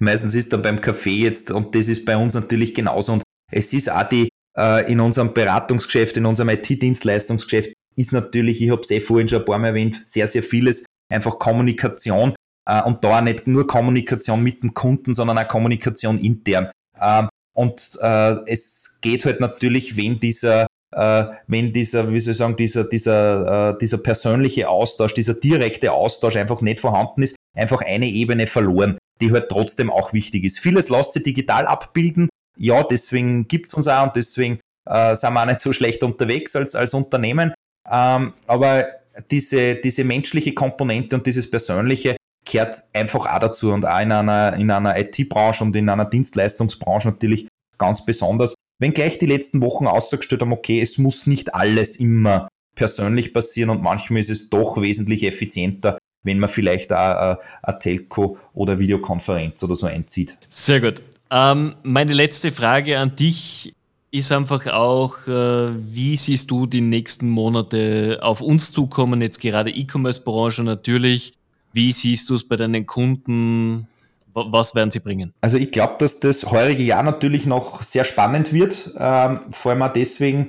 Meistens 0.00 0.34
ist 0.34 0.52
dann 0.52 0.62
beim 0.62 0.80
Kaffee 0.80 1.16
jetzt, 1.16 1.50
und 1.50 1.74
das 1.74 1.88
ist 1.88 2.04
bei 2.04 2.16
uns 2.16 2.34
natürlich 2.34 2.74
genauso. 2.74 3.14
Und 3.14 3.22
es 3.52 3.72
ist 3.72 3.90
auch 3.90 4.08
die, 4.08 4.28
äh, 4.56 4.90
in 4.90 5.00
unserem 5.00 5.32
Beratungsgeschäft, 5.32 6.16
in 6.16 6.26
unserem 6.26 6.48
IT-Dienstleistungsgeschäft, 6.50 7.72
ist 7.96 8.12
natürlich, 8.12 8.60
ich 8.60 8.70
habe 8.70 8.82
es 8.82 8.90
eh 8.90 9.00
vorhin 9.00 9.28
schon 9.28 9.40
ein 9.40 9.44
paar 9.44 9.58
Mal 9.58 9.68
erwähnt, 9.68 10.02
sehr, 10.04 10.26
sehr 10.26 10.42
vieles 10.42 10.84
einfach 11.12 11.38
Kommunikation 11.38 12.34
äh, 12.68 12.82
und 12.82 13.04
da 13.04 13.20
nicht 13.20 13.46
nur 13.46 13.66
Kommunikation 13.66 14.42
mit 14.42 14.62
dem 14.62 14.74
Kunden, 14.74 15.14
sondern 15.14 15.38
auch 15.38 15.48
Kommunikation 15.48 16.18
intern. 16.18 16.70
Ähm, 17.00 17.28
und 17.54 17.96
äh, 18.02 18.36
es 18.46 18.98
geht 19.00 19.24
halt 19.24 19.38
natürlich, 19.38 19.96
wenn 19.96 20.18
dieser, 20.18 20.66
äh, 20.92 21.24
wenn 21.46 21.72
dieser, 21.72 22.12
wie 22.12 22.18
soll 22.18 22.32
ich 22.32 22.38
sagen, 22.38 22.56
dieser, 22.56 22.84
dieser, 22.84 23.70
äh, 23.70 23.78
dieser 23.78 23.98
persönliche 23.98 24.68
Austausch, 24.68 25.14
dieser 25.14 25.34
direkte 25.34 25.92
Austausch 25.92 26.34
einfach 26.36 26.60
nicht 26.62 26.80
vorhanden 26.80 27.22
ist, 27.22 27.36
einfach 27.56 27.82
eine 27.82 28.08
Ebene 28.08 28.48
verloren 28.48 28.98
die 29.20 29.32
halt 29.32 29.48
trotzdem 29.48 29.90
auch 29.90 30.12
wichtig 30.12 30.44
ist. 30.44 30.58
Vieles 30.58 30.88
lässt 30.88 31.12
sich 31.12 31.22
digital 31.22 31.66
abbilden. 31.66 32.28
Ja, 32.56 32.82
deswegen 32.82 33.48
gibt 33.48 33.66
es 33.66 33.74
uns 33.74 33.88
auch 33.88 34.04
und 34.04 34.16
deswegen 34.16 34.60
äh, 34.86 35.14
sind 35.16 35.32
wir 35.32 35.42
auch 35.42 35.46
nicht 35.46 35.60
so 35.60 35.72
schlecht 35.72 36.02
unterwegs 36.02 36.54
als, 36.56 36.74
als 36.74 36.94
Unternehmen. 36.94 37.52
Ähm, 37.90 38.34
aber 38.46 38.86
diese, 39.30 39.76
diese 39.76 40.04
menschliche 40.04 40.54
Komponente 40.54 41.16
und 41.16 41.26
dieses 41.26 41.50
Persönliche 41.50 42.16
kehrt 42.44 42.82
einfach 42.92 43.26
auch 43.26 43.38
dazu 43.38 43.72
und 43.72 43.86
auch 43.86 44.00
in 44.00 44.12
einer, 44.12 44.54
in 44.54 44.70
einer 44.70 44.98
IT-Branche 44.98 45.64
und 45.64 45.74
in 45.76 45.88
einer 45.88 46.04
Dienstleistungsbranche 46.04 47.08
natürlich 47.08 47.48
ganz 47.78 48.04
besonders. 48.04 48.54
Wenngleich 48.80 49.18
die 49.18 49.26
letzten 49.26 49.60
Wochen 49.62 49.86
ausgestellt 49.86 50.42
haben, 50.42 50.52
okay, 50.52 50.80
es 50.80 50.98
muss 50.98 51.26
nicht 51.26 51.54
alles 51.54 51.96
immer 51.96 52.48
persönlich 52.74 53.32
passieren 53.32 53.70
und 53.70 53.82
manchmal 53.82 54.20
ist 54.20 54.30
es 54.30 54.50
doch 54.50 54.80
wesentlich 54.80 55.24
effizienter, 55.24 55.98
wenn 56.24 56.38
man 56.38 56.48
vielleicht 56.48 56.92
auch 56.92 57.38
eine 57.62 57.78
Telco 57.78 58.38
oder 58.52 58.78
Videokonferenz 58.78 59.62
oder 59.62 59.76
so 59.76 59.86
einzieht. 59.86 60.36
Sehr 60.50 60.80
gut. 60.80 61.02
Ähm, 61.30 61.76
meine 61.82 62.12
letzte 62.12 62.52
Frage 62.52 62.98
an 62.98 63.16
dich 63.16 63.74
ist 64.10 64.30
einfach 64.30 64.66
auch, 64.68 65.26
äh, 65.26 65.70
wie 65.92 66.16
siehst 66.16 66.50
du 66.50 66.66
die 66.66 66.80
nächsten 66.80 67.28
Monate 67.28 68.20
auf 68.22 68.40
uns 68.40 68.72
zukommen, 68.72 69.20
jetzt 69.20 69.40
gerade 69.40 69.70
E-Commerce-Branche 69.70 70.62
natürlich. 70.62 71.32
Wie 71.72 71.90
siehst 71.90 72.30
du 72.30 72.36
es 72.36 72.46
bei 72.46 72.54
deinen 72.54 72.86
Kunden? 72.86 73.88
Was 74.32 74.76
werden 74.76 74.92
sie 74.92 75.00
bringen? 75.00 75.32
Also 75.40 75.56
ich 75.56 75.72
glaube, 75.72 75.94
dass 75.98 76.20
das 76.20 76.44
heurige 76.44 76.84
Jahr 76.84 77.02
natürlich 77.02 77.46
noch 77.46 77.82
sehr 77.82 78.04
spannend 78.04 78.52
wird, 78.52 78.92
ähm, 78.96 79.40
vor 79.50 79.72
allem 79.72 79.82
auch 79.82 79.92
deswegen, 79.92 80.46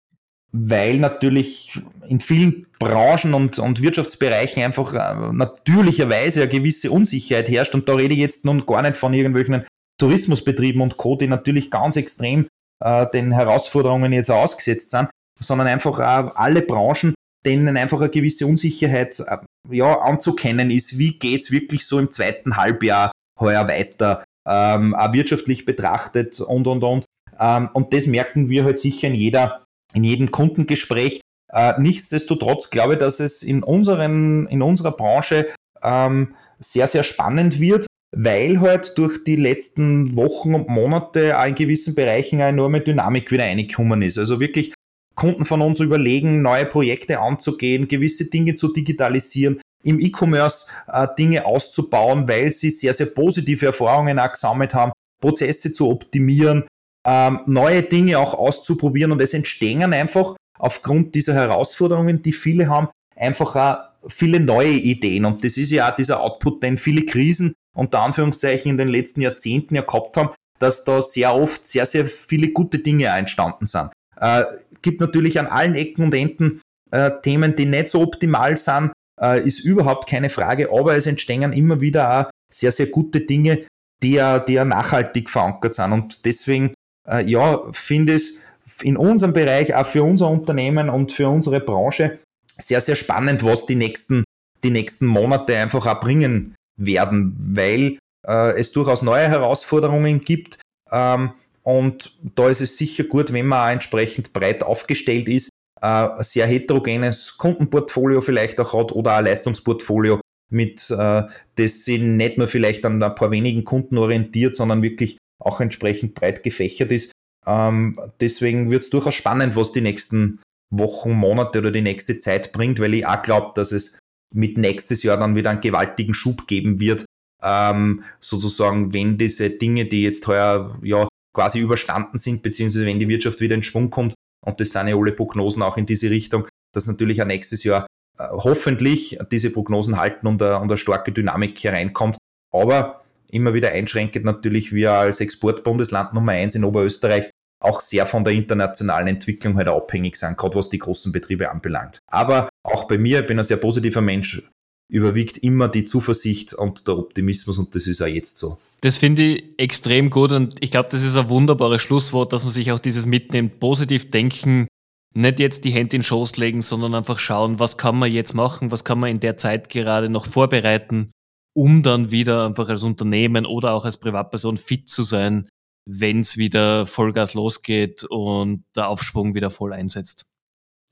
weil 0.57 0.99
natürlich 0.99 1.81
in 2.07 2.19
vielen 2.21 2.67
Branchen 2.79 3.33
und, 3.33 3.59
und 3.59 3.81
Wirtschaftsbereichen 3.81 4.63
einfach 4.63 4.93
äh, 4.93 5.33
natürlicherweise 5.33 6.43
eine 6.43 6.49
gewisse 6.49 6.91
Unsicherheit 6.91 7.49
herrscht. 7.49 7.75
Und 7.75 7.89
da 7.89 7.95
rede 7.95 8.13
ich 8.13 8.21
jetzt 8.21 8.45
nun 8.45 8.65
gar 8.65 8.81
nicht 8.81 8.95
von 8.95 9.13
irgendwelchen 9.13 9.65
Tourismusbetrieben 9.99 10.81
und 10.81 10.97
Co., 10.97 11.17
die 11.17 11.27
natürlich 11.27 11.71
ganz 11.71 11.97
extrem 11.97 12.47
äh, 12.83 13.05
den 13.13 13.33
Herausforderungen 13.33 14.13
jetzt 14.13 14.31
ausgesetzt 14.31 14.91
sind, 14.91 15.09
sondern 15.39 15.67
einfach 15.67 15.99
äh, 15.99 16.31
alle 16.35 16.61
Branchen, 16.61 17.15
denen 17.45 17.75
einfach 17.75 17.99
eine 17.99 18.09
gewisse 18.09 18.47
Unsicherheit 18.47 19.19
äh, 19.19 19.37
ja, 19.71 19.99
anzukennen 19.99 20.71
ist. 20.71 20.97
Wie 20.97 21.17
geht's 21.19 21.51
wirklich 21.51 21.85
so 21.85 21.99
im 21.99 22.11
zweiten 22.11 22.55
Halbjahr 22.55 23.11
heuer 23.39 23.67
weiter, 23.67 24.23
ähm, 24.47 24.95
auch 24.95 25.11
wirtschaftlich 25.11 25.65
betrachtet 25.65 26.39
und, 26.39 26.67
und, 26.67 26.83
und. 26.83 27.05
Ähm, 27.37 27.69
und 27.73 27.93
das 27.93 28.05
merken 28.05 28.47
wir 28.47 28.63
halt 28.63 28.79
sicher 28.79 29.07
in 29.07 29.15
jeder 29.15 29.64
in 29.95 30.03
jedem 30.03 30.31
Kundengespräch. 30.31 31.21
Äh, 31.51 31.73
nichtsdestotrotz 31.79 32.69
glaube 32.69 32.93
ich, 32.93 32.99
dass 32.99 33.19
es 33.19 33.41
in, 33.41 33.63
unseren, 33.63 34.47
in 34.47 34.61
unserer 34.61 34.91
Branche 34.91 35.47
ähm, 35.83 36.35
sehr, 36.59 36.87
sehr 36.87 37.03
spannend 37.03 37.59
wird, 37.59 37.87
weil 38.15 38.59
halt 38.59 38.97
durch 38.97 39.23
die 39.23 39.35
letzten 39.35 40.15
Wochen 40.15 40.53
und 40.53 40.67
Monate 40.67 41.39
auch 41.39 41.45
in 41.45 41.55
gewissen 41.55 41.95
Bereichen 41.95 42.41
eine 42.41 42.49
enorme 42.49 42.81
Dynamik 42.81 43.31
wieder 43.31 43.43
reingekommen 43.43 44.01
ist. 44.01 44.17
Also 44.17 44.39
wirklich 44.39 44.73
Kunden 45.15 45.45
von 45.45 45.61
uns 45.61 45.79
überlegen, 45.79 46.41
neue 46.41 46.65
Projekte 46.65 47.19
anzugehen, 47.19 47.87
gewisse 47.87 48.29
Dinge 48.29 48.55
zu 48.55 48.73
digitalisieren, 48.73 49.61
im 49.83 49.99
E-Commerce 49.99 50.67
äh, 50.87 51.07
Dinge 51.17 51.45
auszubauen, 51.45 52.27
weil 52.27 52.51
sie 52.51 52.69
sehr, 52.69 52.93
sehr 52.93 53.07
positive 53.07 53.67
Erfahrungen 53.67 54.19
auch 54.19 54.31
gesammelt 54.31 54.73
haben, 54.73 54.91
Prozesse 55.21 55.71
zu 55.71 55.89
optimieren, 55.89 56.65
ähm, 57.05 57.41
neue 57.45 57.83
Dinge 57.83 58.19
auch 58.19 58.33
auszuprobieren 58.33 59.11
und 59.11 59.21
es 59.21 59.33
entstehen 59.33 59.93
einfach 59.93 60.35
aufgrund 60.57 61.15
dieser 61.15 61.33
Herausforderungen, 61.33 62.21
die 62.21 62.33
viele 62.33 62.69
haben, 62.69 62.89
einfach 63.15 63.55
auch 63.55 63.77
viele 64.07 64.39
neue 64.39 64.71
Ideen. 64.71 65.25
Und 65.25 65.43
das 65.43 65.57
ist 65.57 65.71
ja 65.71 65.91
auch 65.91 65.95
dieser 65.95 66.21
Output, 66.21 66.63
den 66.63 66.77
viele 66.77 67.05
Krisen 67.05 67.53
unter 67.75 68.01
Anführungszeichen 68.01 68.71
in 68.71 68.77
den 68.77 68.87
letzten 68.87 69.21
Jahrzehnten 69.21 69.75
ja 69.75 69.81
gehabt 69.81 70.17
haben, 70.17 70.29
dass 70.59 70.83
da 70.85 71.01
sehr 71.01 71.35
oft 71.35 71.67
sehr, 71.67 71.85
sehr 71.85 72.05
viele 72.05 72.49
gute 72.49 72.79
Dinge 72.79 73.07
entstanden 73.07 73.65
sind. 73.65 73.91
Äh, 74.17 74.43
gibt 74.81 75.01
natürlich 75.01 75.39
an 75.39 75.47
allen 75.47 75.75
Ecken 75.75 76.05
und 76.05 76.15
Enden 76.15 76.61
äh, 76.91 77.11
Themen, 77.21 77.55
die 77.55 77.65
nicht 77.65 77.89
so 77.89 78.01
optimal 78.01 78.55
sind, 78.55 78.93
äh, 79.21 79.45
ist 79.45 79.59
überhaupt 79.59 80.09
keine 80.09 80.29
Frage, 80.29 80.71
aber 80.71 80.95
es 80.95 81.05
entstehen 81.05 81.51
immer 81.51 81.81
wieder 81.81 82.19
auch 82.19 82.29
sehr, 82.53 82.71
sehr 82.71 82.87
gute 82.87 83.21
Dinge, 83.21 83.65
die 84.01 84.13
ja, 84.13 84.39
die 84.39 84.53
ja 84.53 84.65
nachhaltig 84.65 85.29
verankert 85.29 85.73
sind. 85.73 85.91
Und 85.91 86.25
deswegen, 86.25 86.73
äh, 87.09 87.23
ja, 87.25 87.63
finde 87.71 88.15
es 88.15 88.39
in 88.81 88.97
unserem 88.97 89.33
Bereich, 89.33 89.73
auch 89.73 89.85
für 89.85 90.03
unser 90.03 90.29
Unternehmen 90.29 90.89
und 90.89 91.11
für 91.11 91.29
unsere 91.29 91.61
Branche 91.61 92.19
sehr, 92.57 92.81
sehr 92.81 92.95
spannend, 92.95 93.43
was 93.43 93.65
die 93.65 93.75
nächsten, 93.75 94.23
die 94.63 94.69
nächsten 94.69 95.05
Monate 95.05 95.57
einfach 95.57 95.85
auch 95.85 95.99
bringen 95.99 96.55
werden, 96.77 97.35
weil 97.53 97.97
äh, 98.27 98.59
es 98.59 98.71
durchaus 98.71 99.01
neue 99.01 99.27
Herausforderungen 99.27 100.21
gibt. 100.21 100.59
Ähm, 100.91 101.33
und 101.63 102.15
da 102.21 102.49
ist 102.49 102.61
es 102.61 102.77
sicher 102.77 103.05
gut, 103.05 103.33
wenn 103.33 103.47
man 103.47 103.67
auch 103.67 103.73
entsprechend 103.73 104.33
breit 104.33 104.63
aufgestellt 104.63 105.27
ist, 105.27 105.49
äh, 105.81 105.87
ein 105.87 106.23
sehr 106.23 106.45
heterogenes 106.45 107.37
Kundenportfolio 107.37 108.21
vielleicht 108.21 108.59
auch 108.59 108.73
hat 108.73 108.91
oder 108.91 109.17
ein 109.17 109.25
Leistungsportfolio, 109.25 110.21
mit 110.51 110.89
äh, 110.91 111.23
das 111.55 111.85
sich 111.85 112.01
nicht 112.01 112.37
nur 112.37 112.47
vielleicht 112.47 112.85
an 112.85 113.01
ein 113.01 113.15
paar 113.15 113.31
wenigen 113.31 113.63
Kunden 113.63 113.97
orientiert, 113.97 114.55
sondern 114.55 114.81
wirklich 114.81 115.17
auch 115.39 115.59
entsprechend 115.59 116.15
breit 116.15 116.43
gefächert 116.43 116.91
ist. 116.91 117.11
Ähm, 117.45 117.99
deswegen 118.19 118.69
wird 118.69 118.83
es 118.83 118.89
durchaus 118.89 119.15
spannend, 119.15 119.55
was 119.55 119.71
die 119.71 119.81
nächsten 119.81 120.41
Wochen, 120.71 121.11
Monate 121.11 121.59
oder 121.59 121.71
die 121.71 121.81
nächste 121.81 122.17
Zeit 122.17 122.51
bringt, 122.51 122.79
weil 122.79 122.93
ich 122.93 123.05
auch 123.05 123.21
glaube, 123.21 123.51
dass 123.55 123.71
es 123.71 123.99
mit 124.33 124.57
nächstes 124.57 125.03
Jahr 125.03 125.17
dann 125.17 125.35
wieder 125.35 125.51
einen 125.51 125.61
gewaltigen 125.61 126.13
Schub 126.13 126.47
geben 126.47 126.79
wird. 126.79 127.05
Ähm, 127.43 128.03
sozusagen, 128.19 128.93
wenn 128.93 129.17
diese 129.17 129.49
Dinge, 129.51 129.85
die 129.85 130.03
jetzt 130.03 130.25
heuer 130.27 130.77
ja 130.81 131.07
quasi 131.33 131.59
überstanden 131.59 132.17
sind, 132.17 132.41
beziehungsweise 132.41 132.85
wenn 132.85 132.99
die 132.99 133.07
Wirtschaft 133.07 133.39
wieder 133.39 133.55
in 133.55 133.63
Schwung 133.63 133.89
kommt, 133.89 134.15
und 134.43 134.59
das 134.59 134.69
sind 134.69 134.87
ja 134.87 134.95
alle 134.95 135.11
Prognosen 135.11 135.61
auch 135.61 135.77
in 135.77 135.85
diese 135.85 136.09
Richtung, 136.09 136.47
dass 136.73 136.87
natürlich 136.87 137.21
auch 137.21 137.27
nächstes 137.27 137.63
Jahr 137.63 137.85
äh, 138.17 138.27
hoffentlich 138.29 139.19
diese 139.31 139.49
Prognosen 139.51 139.97
halten 139.97 140.27
und 140.27 140.41
eine, 140.41 140.57
und 140.57 140.69
eine 140.69 140.77
starke 140.77 141.11
Dynamik 141.11 141.63
hereinkommt. 141.63 142.17
Aber 142.51 143.04
immer 143.29 143.53
wieder 143.53 143.71
einschränkend 143.71 144.25
natürlich 144.25 144.73
wir 144.73 144.93
als 144.93 145.19
Exportbundesland 145.19 146.13
Nummer 146.13 146.33
eins 146.33 146.55
in 146.55 146.63
Oberösterreich 146.63 147.29
auch 147.59 147.81
sehr 147.81 148.05
von 148.05 148.23
der 148.23 148.33
internationalen 148.33 149.07
Entwicklung 149.07 149.55
halt 149.57 149.67
abhängig 149.67 150.17
sind, 150.17 150.37
gerade 150.37 150.55
was 150.55 150.69
die 150.69 150.77
großen 150.77 151.11
Betriebe 151.11 151.49
anbelangt. 151.49 151.99
Aber 152.07 152.49
auch 152.63 152.85
bei 152.85 152.97
mir, 152.97 153.21
ich 153.21 153.25
bin 153.25 153.39
ein 153.39 153.45
sehr 153.45 153.57
positiver 153.57 154.01
Mensch, 154.01 154.43
überwiegt 154.87 155.37
immer 155.37 155.67
die 155.67 155.83
Zuversicht 155.83 156.53
und 156.53 156.87
der 156.87 156.97
Optimismus 156.97 157.57
und 157.57 157.73
das 157.73 157.87
ist 157.87 158.01
auch 158.01 158.07
jetzt 158.07 158.37
so. 158.37 158.59
Das 158.81 158.97
finde 158.97 159.23
ich 159.23 159.43
extrem 159.57 160.09
gut 160.09 160.31
und 160.31 160.55
ich 160.59 160.71
glaube, 160.71 160.89
das 160.91 161.03
ist 161.03 161.17
ein 161.17 161.29
wunderbares 161.29 161.81
Schlusswort, 161.81 162.33
dass 162.33 162.43
man 162.43 162.53
sich 162.53 162.71
auch 162.71 162.79
dieses 162.79 163.05
mitnimmt, 163.05 163.59
positiv 163.59 164.11
denken, 164.11 164.67
nicht 165.15 165.39
jetzt 165.39 165.63
die 165.63 165.71
Hände 165.71 165.95
in 165.95 166.01
den 166.01 166.03
Schoß 166.03 166.37
legen, 166.37 166.61
sondern 166.61 166.93
einfach 166.93 167.19
schauen, 167.19 167.57
was 167.57 167.77
kann 167.77 167.97
man 167.97 168.11
jetzt 168.11 168.33
machen, 168.33 168.71
was 168.71 168.83
kann 168.83 168.99
man 168.99 169.09
in 169.09 169.19
der 169.21 169.37
Zeit 169.37 169.69
gerade 169.69 170.09
noch 170.09 170.27
vorbereiten, 170.27 171.09
um 171.55 171.83
dann 171.83 172.11
wieder 172.11 172.45
einfach 172.45 172.69
als 172.69 172.83
Unternehmen 172.83 173.45
oder 173.45 173.73
auch 173.73 173.85
als 173.85 173.97
Privatperson 173.97 174.57
fit 174.57 174.89
zu 174.89 175.03
sein, 175.03 175.47
wenn 175.87 176.19
es 176.19 176.37
wieder 176.37 176.85
Vollgas 176.85 177.33
losgeht 177.33 178.03
und 178.03 178.65
der 178.75 178.89
Aufschwung 178.89 179.35
wieder 179.35 179.51
voll 179.51 179.71
einsetzt. 179.73 180.25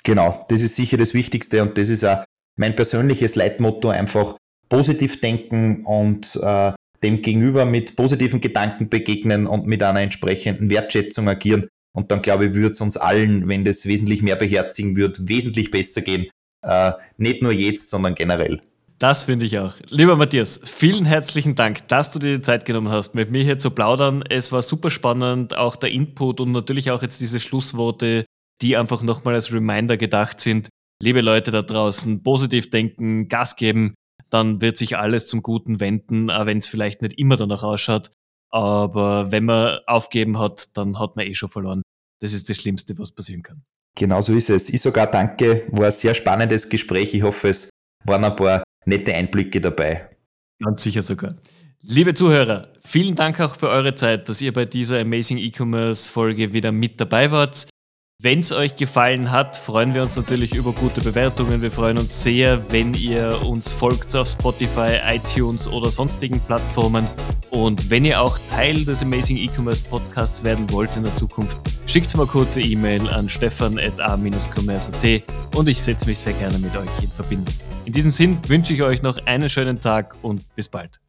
Genau, 0.03 0.45
das 0.49 0.61
ist 0.61 0.75
sicher 0.75 0.97
das 0.97 1.13
Wichtigste 1.13 1.61
und 1.61 1.77
das 1.77 1.89
ist 1.89 2.03
auch 2.03 2.23
mein 2.57 2.75
persönliches 2.75 3.35
Leitmotto, 3.35 3.89
einfach 3.89 4.37
positiv 4.69 5.19
denken 5.19 5.85
und 5.85 6.35
äh, 6.41 6.73
dem 7.03 7.21
gegenüber 7.21 7.65
mit 7.65 7.95
positiven 7.95 8.39
Gedanken 8.39 8.89
begegnen 8.89 9.47
und 9.47 9.65
mit 9.65 9.83
einer 9.83 10.01
entsprechenden 10.01 10.69
Wertschätzung 10.69 11.27
agieren. 11.27 11.67
Und 11.95 12.11
dann 12.11 12.21
glaube 12.21 12.47
ich, 12.47 12.53
würde 12.53 12.71
es 12.71 12.81
uns 12.81 12.97
allen, 12.97 13.47
wenn 13.47 13.65
das 13.65 13.85
wesentlich 13.85 14.21
mehr 14.21 14.35
beherzigen 14.35 14.95
wird, 14.95 15.27
wesentlich 15.27 15.71
besser 15.71 16.01
gehen. 16.01 16.29
Äh, 16.63 16.93
nicht 17.17 17.41
nur 17.41 17.51
jetzt, 17.51 17.89
sondern 17.89 18.15
generell. 18.15 18.61
Das 19.03 19.25
finde 19.25 19.43
ich 19.43 19.59
auch. 19.59 19.73
Lieber 19.89 20.15
Matthias, 20.15 20.61
vielen 20.63 21.03
herzlichen 21.03 21.55
Dank, 21.55 21.89
dass 21.89 22.11
du 22.11 22.19
dir 22.19 22.37
die 22.37 22.41
Zeit 22.41 22.63
genommen 22.63 22.87
hast, 22.87 23.15
mit 23.15 23.31
mir 23.31 23.43
hier 23.43 23.57
zu 23.59 23.71
plaudern. 23.71 24.23
Es 24.29 24.53
war 24.53 24.61
super 24.61 24.89
spannend, 24.89 25.57
auch 25.57 25.75
der 25.75 25.91
Input 25.91 26.39
und 26.39 26.53
natürlich 26.53 26.89
auch 26.89 27.01
jetzt 27.01 27.19
diese 27.19 27.41
Schlussworte, 27.41 28.23
die 28.61 28.77
einfach 28.77 29.01
nochmal 29.03 29.33
als 29.33 29.51
Reminder 29.51 29.97
gedacht 29.97 30.39
sind. 30.39 30.69
Liebe 31.01 31.19
Leute 31.19 31.51
da 31.51 31.63
draußen, 31.63 32.23
positiv 32.23 32.69
denken, 32.69 33.27
Gas 33.27 33.57
geben, 33.57 33.93
dann 34.29 34.61
wird 34.61 34.77
sich 34.77 34.97
alles 34.97 35.27
zum 35.27 35.43
Guten 35.43 35.81
wenden, 35.81 36.29
auch 36.31 36.45
wenn 36.45 36.59
es 36.59 36.67
vielleicht 36.69 37.01
nicht 37.01 37.19
immer 37.19 37.35
danach 37.35 37.63
ausschaut. 37.63 38.09
Aber 38.51 39.33
wenn 39.33 39.43
man 39.43 39.79
aufgeben 39.85 40.39
hat, 40.39 40.77
dann 40.77 40.97
hat 40.97 41.17
man 41.17 41.27
eh 41.27 41.33
schon 41.33 41.49
verloren. 41.49 41.81
Das 42.21 42.31
ist 42.31 42.49
das 42.49 42.55
Schlimmste, 42.55 42.97
was 42.97 43.11
passieren 43.11 43.43
kann. 43.43 43.65
Genau 43.97 44.21
so 44.21 44.33
ist 44.33 44.49
es. 44.49 44.69
Ich 44.69 44.79
sogar 44.79 45.07
danke, 45.07 45.67
war 45.71 45.87
ein 45.87 45.91
sehr 45.91 46.15
spannendes 46.15 46.69
Gespräch. 46.69 47.13
Ich 47.13 47.23
hoffe, 47.23 47.49
es 47.49 47.69
waren 48.05 48.23
ein 48.23 48.33
paar 48.37 48.63
nette 48.85 49.13
Einblicke 49.13 49.61
dabei. 49.61 50.09
Ganz 50.63 50.83
sicher 50.83 51.01
sogar. 51.01 51.35
Liebe 51.81 52.13
Zuhörer, 52.13 52.69
vielen 52.85 53.15
Dank 53.15 53.41
auch 53.41 53.55
für 53.55 53.67
eure 53.67 53.93
Zeit, 53.95 54.29
dass 54.29 54.41
ihr 54.41 54.53
bei 54.53 54.63
dieser 54.63 55.01
Amazing 55.01 55.37
E-Commerce 55.37 56.09
Folge 56.09 56.53
wieder 56.53 56.71
mit 56.71 57.01
dabei 57.01 57.29
wart. 57.31 57.67
Wenn 58.21 58.39
es 58.39 58.53
euch 58.53 58.77
gefallen 58.77 59.31
hat, 59.31 59.57
freuen 59.57 59.93
wir 59.93 60.01
uns 60.01 60.15
natürlich 60.15 60.55
über 60.55 60.71
gute 60.71 61.01
Bewertungen. 61.01 61.61
Wir 61.61 61.71
freuen 61.71 61.97
uns 61.97 62.23
sehr, 62.23 62.71
wenn 62.71 62.93
ihr 62.93 63.37
uns 63.45 63.73
folgt 63.73 64.15
auf 64.15 64.29
Spotify, 64.29 64.97
iTunes 65.05 65.67
oder 65.67 65.91
sonstigen 65.91 66.39
Plattformen. 66.39 67.05
Und 67.49 67.89
wenn 67.89 68.05
ihr 68.05 68.21
auch 68.21 68.39
Teil 68.49 68.85
des 68.85 69.01
Amazing 69.01 69.35
E-Commerce 69.35 69.83
Podcasts 69.83 70.41
werden 70.41 70.71
wollt 70.71 70.95
in 70.95 71.03
der 71.03 71.13
Zukunft, 71.15 71.57
schickt 71.85 72.15
mal 72.15 72.25
kurze 72.25 72.61
E-Mail 72.61 73.09
an 73.09 73.27
stefan.a-commerce.at 73.27 75.23
und 75.57 75.67
ich 75.67 75.81
setze 75.81 76.07
mich 76.07 76.19
sehr 76.19 76.33
gerne 76.33 76.59
mit 76.59 76.73
euch 76.77 77.03
in 77.03 77.09
Verbindung. 77.09 77.53
In 77.85 77.91
diesem 77.91 78.11
Sinn 78.11 78.37
wünsche 78.47 78.73
ich 78.73 78.81
euch 78.81 79.01
noch 79.01 79.25
einen 79.25 79.49
schönen 79.49 79.81
Tag 79.81 80.15
und 80.21 80.43
bis 80.55 80.69
bald. 80.69 81.02